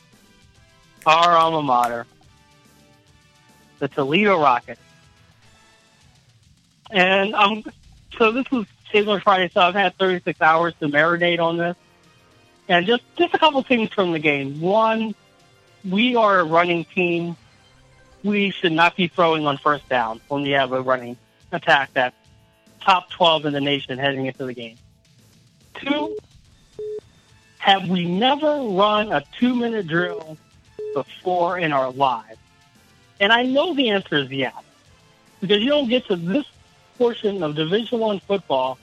our 1.06 1.36
alma 1.36 1.62
mater, 1.62 2.06
the 3.78 3.88
Toledo 3.88 4.40
Rockets. 4.40 4.80
And 6.92 7.34
um, 7.34 7.64
so 8.18 8.30
this 8.32 8.48
was 8.50 8.66
Taylor 8.92 9.18
Friday, 9.20 9.50
so 9.52 9.62
I've 9.62 9.74
had 9.74 9.96
36 9.96 10.40
hours 10.40 10.74
to 10.80 10.88
marinate 10.88 11.40
on 11.40 11.56
this. 11.56 11.74
And 12.68 12.86
just, 12.86 13.02
just 13.16 13.34
a 13.34 13.38
couple 13.38 13.62
things 13.62 13.92
from 13.92 14.12
the 14.12 14.18
game. 14.18 14.60
One, 14.60 15.14
we 15.88 16.14
are 16.14 16.40
a 16.40 16.44
running 16.44 16.84
team. 16.84 17.36
We 18.22 18.50
should 18.50 18.72
not 18.72 18.94
be 18.94 19.08
throwing 19.08 19.46
on 19.46 19.56
first 19.56 19.88
down 19.88 20.20
when 20.28 20.42
we 20.42 20.50
have 20.50 20.72
a 20.72 20.80
running 20.80 21.16
attack 21.50 21.90
that's 21.94 22.14
top 22.80 23.10
12 23.10 23.46
in 23.46 23.52
the 23.54 23.60
nation 23.60 23.98
heading 23.98 24.26
into 24.26 24.44
the 24.44 24.54
game. 24.54 24.76
Two, 25.74 26.16
have 27.58 27.88
we 27.88 28.04
never 28.04 28.60
run 28.60 29.12
a 29.12 29.24
two 29.38 29.54
minute 29.54 29.86
drill 29.86 30.36
before 30.94 31.58
in 31.58 31.72
our 31.72 31.90
lives? 31.90 32.38
And 33.18 33.32
I 33.32 33.44
know 33.44 33.74
the 33.74 33.90
answer 33.90 34.16
is 34.16 34.30
yes, 34.30 34.54
because 35.40 35.62
you 35.62 35.68
don't 35.68 35.88
get 35.88 36.06
to 36.06 36.16
this 36.16 36.44
portion 37.02 37.42
of 37.42 37.56
Division 37.56 37.98
One 37.98 38.20
football 38.20 38.78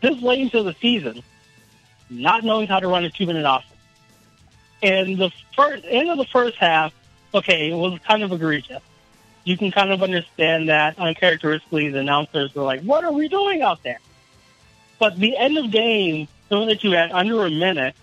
this 0.00 0.18
late 0.22 0.40
into 0.40 0.62
the 0.62 0.74
season, 0.80 1.22
not 2.08 2.42
knowing 2.42 2.66
how 2.66 2.80
to 2.80 2.88
run 2.88 3.04
a 3.04 3.10
two 3.10 3.26
minute 3.26 3.44
offense. 3.46 3.70
And 4.82 5.18
the 5.18 5.30
first 5.54 5.84
end 5.86 6.08
of 6.08 6.16
the 6.16 6.24
first 6.24 6.56
half, 6.56 6.94
okay, 7.34 7.70
it 7.70 7.74
was 7.74 7.98
kind 8.08 8.22
of 8.22 8.32
egregious. 8.32 8.82
You 9.44 9.58
can 9.58 9.70
kind 9.70 9.92
of 9.92 10.02
understand 10.02 10.70
that 10.70 10.98
uncharacteristically 10.98 11.90
the 11.90 11.98
announcers 11.98 12.54
were 12.54 12.62
like, 12.62 12.80
What 12.80 13.04
are 13.04 13.12
we 13.12 13.28
doing 13.28 13.60
out 13.60 13.82
there? 13.82 14.00
But 14.98 15.18
the 15.18 15.36
end 15.36 15.58
of 15.58 15.70
game, 15.70 16.28
knowing 16.50 16.68
that 16.68 16.82
you 16.82 16.92
had 16.92 17.12
under 17.12 17.44
a 17.44 17.50
minute, 17.50 17.94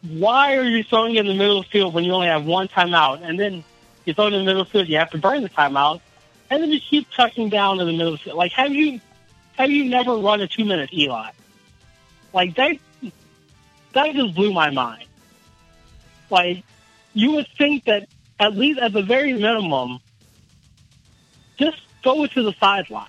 why 0.00 0.56
are 0.56 0.64
you 0.64 0.82
throwing 0.84 1.16
in 1.16 1.26
the 1.26 1.34
middle 1.34 1.58
of 1.58 1.64
the 1.66 1.70
field 1.70 1.92
when 1.92 2.04
you 2.04 2.12
only 2.12 2.28
have 2.28 2.46
one 2.46 2.66
timeout? 2.66 3.20
And 3.22 3.38
then 3.38 3.62
you 4.06 4.14
throw 4.14 4.28
it 4.28 4.32
in 4.32 4.38
the 4.38 4.44
middle 4.46 4.62
of 4.62 4.68
the 4.68 4.72
field, 4.72 4.88
you 4.88 4.96
have 4.96 5.10
to 5.10 5.18
burn 5.18 5.42
the 5.42 5.50
timeout, 5.50 6.00
and 6.54 6.62
then 6.62 6.70
you 6.70 6.78
keep 6.78 7.10
tucking 7.10 7.48
down 7.48 7.80
in 7.80 7.86
the 7.86 7.92
middle 7.92 8.14
of 8.14 8.20
the 8.20 8.24
field. 8.24 8.36
Like, 8.36 8.52
have 8.52 8.72
you 8.72 9.00
have 9.54 9.72
you 9.72 9.86
never 9.86 10.14
run 10.14 10.40
a 10.40 10.46
two 10.46 10.64
minute 10.64 10.92
Eli? 10.92 11.30
Like 12.32 12.54
that 12.54 12.76
that 13.92 14.14
just 14.14 14.36
blew 14.36 14.52
my 14.52 14.70
mind. 14.70 15.06
Like 16.30 16.62
you 17.12 17.32
would 17.32 17.48
think 17.58 17.84
that 17.86 18.08
at 18.38 18.54
least 18.54 18.78
at 18.78 18.92
the 18.92 19.02
very 19.02 19.32
minimum, 19.32 19.98
just 21.56 21.80
go 22.04 22.24
to 22.24 22.42
the 22.44 22.52
sideline. 22.60 23.08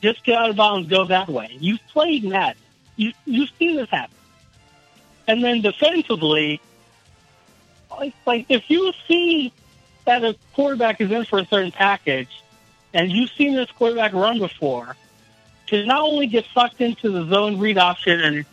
Just 0.00 0.22
get 0.22 0.38
out 0.38 0.50
of 0.50 0.56
bounds, 0.56 0.88
go 0.88 1.04
that 1.04 1.28
way. 1.28 1.56
You've 1.58 1.84
played 1.88 2.30
that. 2.30 2.56
You 2.94 3.12
you've 3.24 3.50
seen 3.58 3.74
this 3.74 3.90
happen. 3.90 4.14
And 5.26 5.42
then 5.42 5.62
defensively, 5.62 6.60
like, 7.90 8.14
like 8.24 8.46
if 8.48 8.70
you 8.70 8.92
see 9.08 9.52
that 10.06 10.24
a 10.24 10.36
quarterback 10.54 11.00
is 11.00 11.10
in 11.10 11.24
for 11.24 11.38
a 11.38 11.46
certain 11.46 11.72
package, 11.72 12.42
and 12.94 13.12
you've 13.12 13.30
seen 13.30 13.54
this 13.54 13.70
quarterback 13.70 14.12
run 14.12 14.38
before, 14.38 14.96
to 15.66 15.84
not 15.84 16.00
only 16.02 16.26
get 16.26 16.46
sucked 16.54 16.80
into 16.80 17.10
the 17.10 17.26
zone 17.26 17.58
read 17.58 17.76
option 17.76 18.20
and 18.20 18.44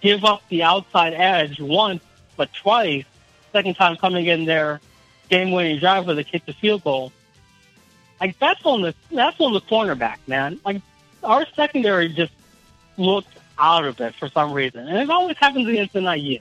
give 0.00 0.24
up 0.24 0.42
the 0.48 0.62
outside 0.62 1.12
edge 1.12 1.60
once, 1.60 2.02
but 2.36 2.52
twice, 2.54 3.04
second 3.52 3.74
time 3.74 3.96
coming 3.96 4.26
in 4.26 4.44
there, 4.44 4.80
game-winning 5.28 5.78
drive 5.78 6.06
with 6.06 6.18
a 6.18 6.24
kick 6.24 6.46
the 6.46 6.52
field 6.52 6.82
goal. 6.84 7.12
Like 8.20 8.38
that's 8.38 8.64
on 8.64 8.82
the 8.82 8.94
that's 9.10 9.40
on 9.40 9.52
the 9.52 9.60
cornerback, 9.60 10.18
man. 10.28 10.60
Like 10.64 10.80
our 11.24 11.44
secondary 11.56 12.08
just 12.08 12.32
looked 12.96 13.36
out 13.58 13.84
of 13.84 14.00
it 14.00 14.14
for 14.14 14.28
some 14.28 14.52
reason, 14.52 14.86
and 14.86 14.98
it 14.98 15.10
always 15.10 15.36
happens 15.36 15.68
against 15.68 15.96
an 15.96 16.04
IU. 16.04 16.38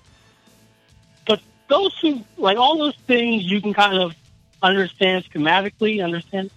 But 1.26 1.42
those 1.68 2.00
two, 2.00 2.24
like 2.38 2.58
all 2.58 2.78
those 2.78 2.96
things, 3.08 3.44
you 3.44 3.62
can 3.62 3.74
kind 3.74 3.98
of 3.98 4.16
understand 4.62 5.26
schematically, 5.26 6.04
understand. 6.04 6.52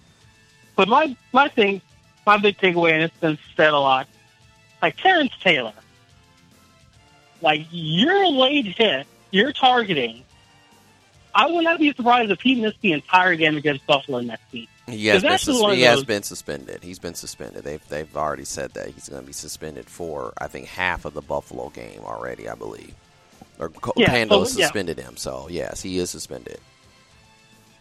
But 0.75 0.87
my 0.87 1.15
my 1.31 1.47
thing, 1.47 1.81
my 2.25 2.37
big 2.37 2.57
takeaway, 2.57 2.91
and 2.93 3.03
it's 3.03 3.17
been 3.17 3.37
said 3.55 3.73
a 3.73 3.79
lot, 3.79 4.07
like 4.81 4.97
Terrence 4.97 5.33
Taylor. 5.41 5.73
Like 7.41 7.65
you're 7.71 8.23
a 8.23 8.29
late 8.29 8.65
hit, 8.65 9.07
you're 9.31 9.51
targeting. 9.51 10.23
I 11.33 11.47
would 11.51 11.63
not 11.63 11.79
be 11.79 11.93
surprised 11.93 12.31
if 12.31 12.39
he 12.41 12.55
missed 12.55 12.79
the 12.81 12.93
entire 12.93 13.35
game 13.35 13.57
against 13.57 13.85
Buffalo 13.85 14.21
next 14.21 14.43
week. 14.53 14.69
He 14.87 15.07
has, 15.07 15.21
been, 15.21 15.37
sus- 15.37 15.73
he 15.73 15.81
has 15.81 16.03
been 16.03 16.23
suspended. 16.23 16.83
He's 16.83 16.99
been 16.99 17.15
suspended. 17.15 17.63
They've 17.63 17.85
they've 17.89 18.15
already 18.15 18.45
said 18.45 18.73
that 18.75 18.89
he's 18.89 19.09
going 19.09 19.21
to 19.21 19.25
be 19.27 19.33
suspended 19.33 19.87
for 19.87 20.33
I 20.37 20.47
think 20.47 20.67
half 20.67 21.05
of 21.05 21.13
the 21.13 21.21
Buffalo 21.21 21.69
game 21.69 22.01
already. 22.03 22.47
I 22.47 22.55
believe, 22.55 22.93
or 23.59 23.71
Yeah, 23.97 24.09
Pando 24.09 24.43
so, 24.43 24.59
yeah. 24.59 24.65
suspended 24.65 24.99
him. 24.99 25.17
So 25.17 25.47
yes, 25.49 25.81
he 25.81 25.97
is 25.97 26.09
suspended. 26.09 26.59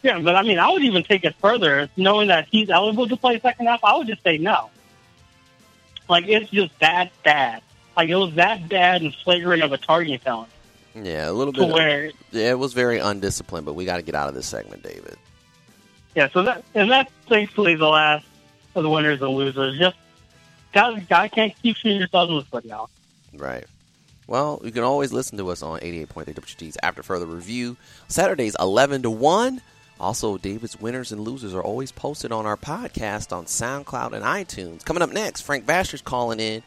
Yeah, 0.04 0.18
but 0.20 0.36
I 0.36 0.42
mean, 0.42 0.58
I 0.58 0.70
would 0.70 0.82
even 0.84 1.02
take 1.02 1.24
it 1.24 1.34
further, 1.36 1.88
knowing 1.96 2.28
that 2.28 2.46
he's 2.50 2.68
eligible 2.68 3.08
to 3.08 3.16
play 3.16 3.40
second 3.40 3.66
half. 3.66 3.82
I 3.82 3.96
would 3.96 4.06
just 4.06 4.22
say 4.22 4.36
no. 4.38 4.68
Like 6.08 6.28
it's 6.28 6.50
just 6.50 6.78
that 6.80 7.10
bad. 7.24 7.62
Like 7.96 8.10
it 8.10 8.16
was 8.16 8.34
that 8.34 8.68
bad 8.68 9.00
and 9.00 9.14
flagrant 9.14 9.62
of 9.62 9.72
a 9.72 9.78
targeting 9.78 10.18
felony 10.18 10.48
Yeah, 10.94 11.30
a 11.30 11.32
little 11.32 11.54
to 11.54 11.60
bit. 11.60 11.72
where 11.72 12.04
yeah, 12.32 12.50
it 12.50 12.58
was 12.58 12.74
very 12.74 12.98
undisciplined, 12.98 13.64
but 13.64 13.72
we 13.72 13.86
got 13.86 13.96
to 13.96 14.02
get 14.02 14.14
out 14.14 14.28
of 14.28 14.34
this 14.34 14.46
segment, 14.46 14.82
David. 14.82 15.16
Yeah, 16.14 16.28
so 16.28 16.42
that 16.42 16.62
and 16.74 16.90
that's 16.90 17.10
basically 17.28 17.74
the 17.74 17.88
last 17.88 18.26
of 18.74 18.82
the 18.82 18.90
winners 18.90 19.22
and 19.22 19.30
losers. 19.30 19.78
Just 19.78 19.96
guys, 20.74 21.02
guy 21.08 21.28
can't 21.28 21.54
keep 21.62 21.76
shooting 21.76 21.98
yourself 21.98 22.28
in 22.28 22.36
the 22.36 22.42
foot, 22.44 22.66
y'all. 22.66 22.90
Right. 23.32 23.64
Well, 24.26 24.60
you 24.64 24.70
can 24.70 24.82
always 24.82 25.12
listen 25.14 25.38
to 25.38 25.48
us 25.48 25.62
on 25.62 25.80
88.3 25.80 26.34
WXUT's 26.34 26.76
After 26.82 27.02
Further 27.02 27.26
Review. 27.26 27.76
Saturdays, 28.08 28.54
11 28.60 29.02
to 29.02 29.10
1. 29.10 29.60
Also, 30.00 30.36
David's 30.38 30.80
winners 30.80 31.12
and 31.12 31.20
losers 31.20 31.54
are 31.54 31.62
always 31.62 31.92
posted 31.92 32.32
on 32.32 32.46
our 32.46 32.56
podcast 32.56 33.34
on 33.34 33.44
SoundCloud 33.44 34.12
and 34.12 34.24
iTunes. 34.24 34.84
Coming 34.84 35.02
up 35.02 35.12
next, 35.12 35.42
Frank 35.42 35.64
Vasher's 35.64 36.02
calling 36.02 36.40
in. 36.40 36.62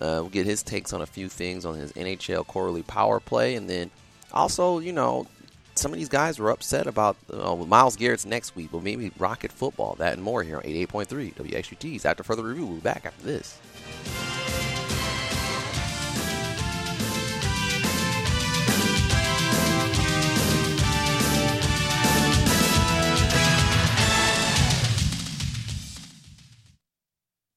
Uh, 0.00 0.20
we'll 0.20 0.28
get 0.28 0.46
his 0.46 0.62
takes 0.62 0.92
on 0.92 1.02
a 1.02 1.06
few 1.06 1.28
things 1.28 1.64
on 1.64 1.74
his 1.74 1.92
NHL 1.92 2.46
quarterly 2.46 2.82
power 2.82 3.20
play. 3.20 3.54
And 3.54 3.68
then 3.68 3.90
also, 4.32 4.78
you 4.78 4.92
know, 4.92 5.26
some 5.74 5.92
of 5.92 5.98
these 5.98 6.08
guys 6.08 6.38
were 6.38 6.50
upset 6.50 6.86
about 6.86 7.16
uh, 7.32 7.56
Myles 7.56 7.96
Garrett's 7.96 8.26
next 8.26 8.56
week, 8.56 8.70
but 8.72 8.82
maybe 8.82 9.10
Rocket 9.18 9.52
football. 9.52 9.94
That 9.96 10.14
and 10.14 10.22
more 10.22 10.42
here 10.42 10.56
on 10.56 10.62
88.3 10.62 11.34
WXUT's 11.34 12.04
After 12.04 12.22
Further 12.22 12.44
Review. 12.44 12.66
We'll 12.66 12.76
be 12.76 12.82
back 12.82 13.04
after 13.06 13.24
this. 13.24 13.58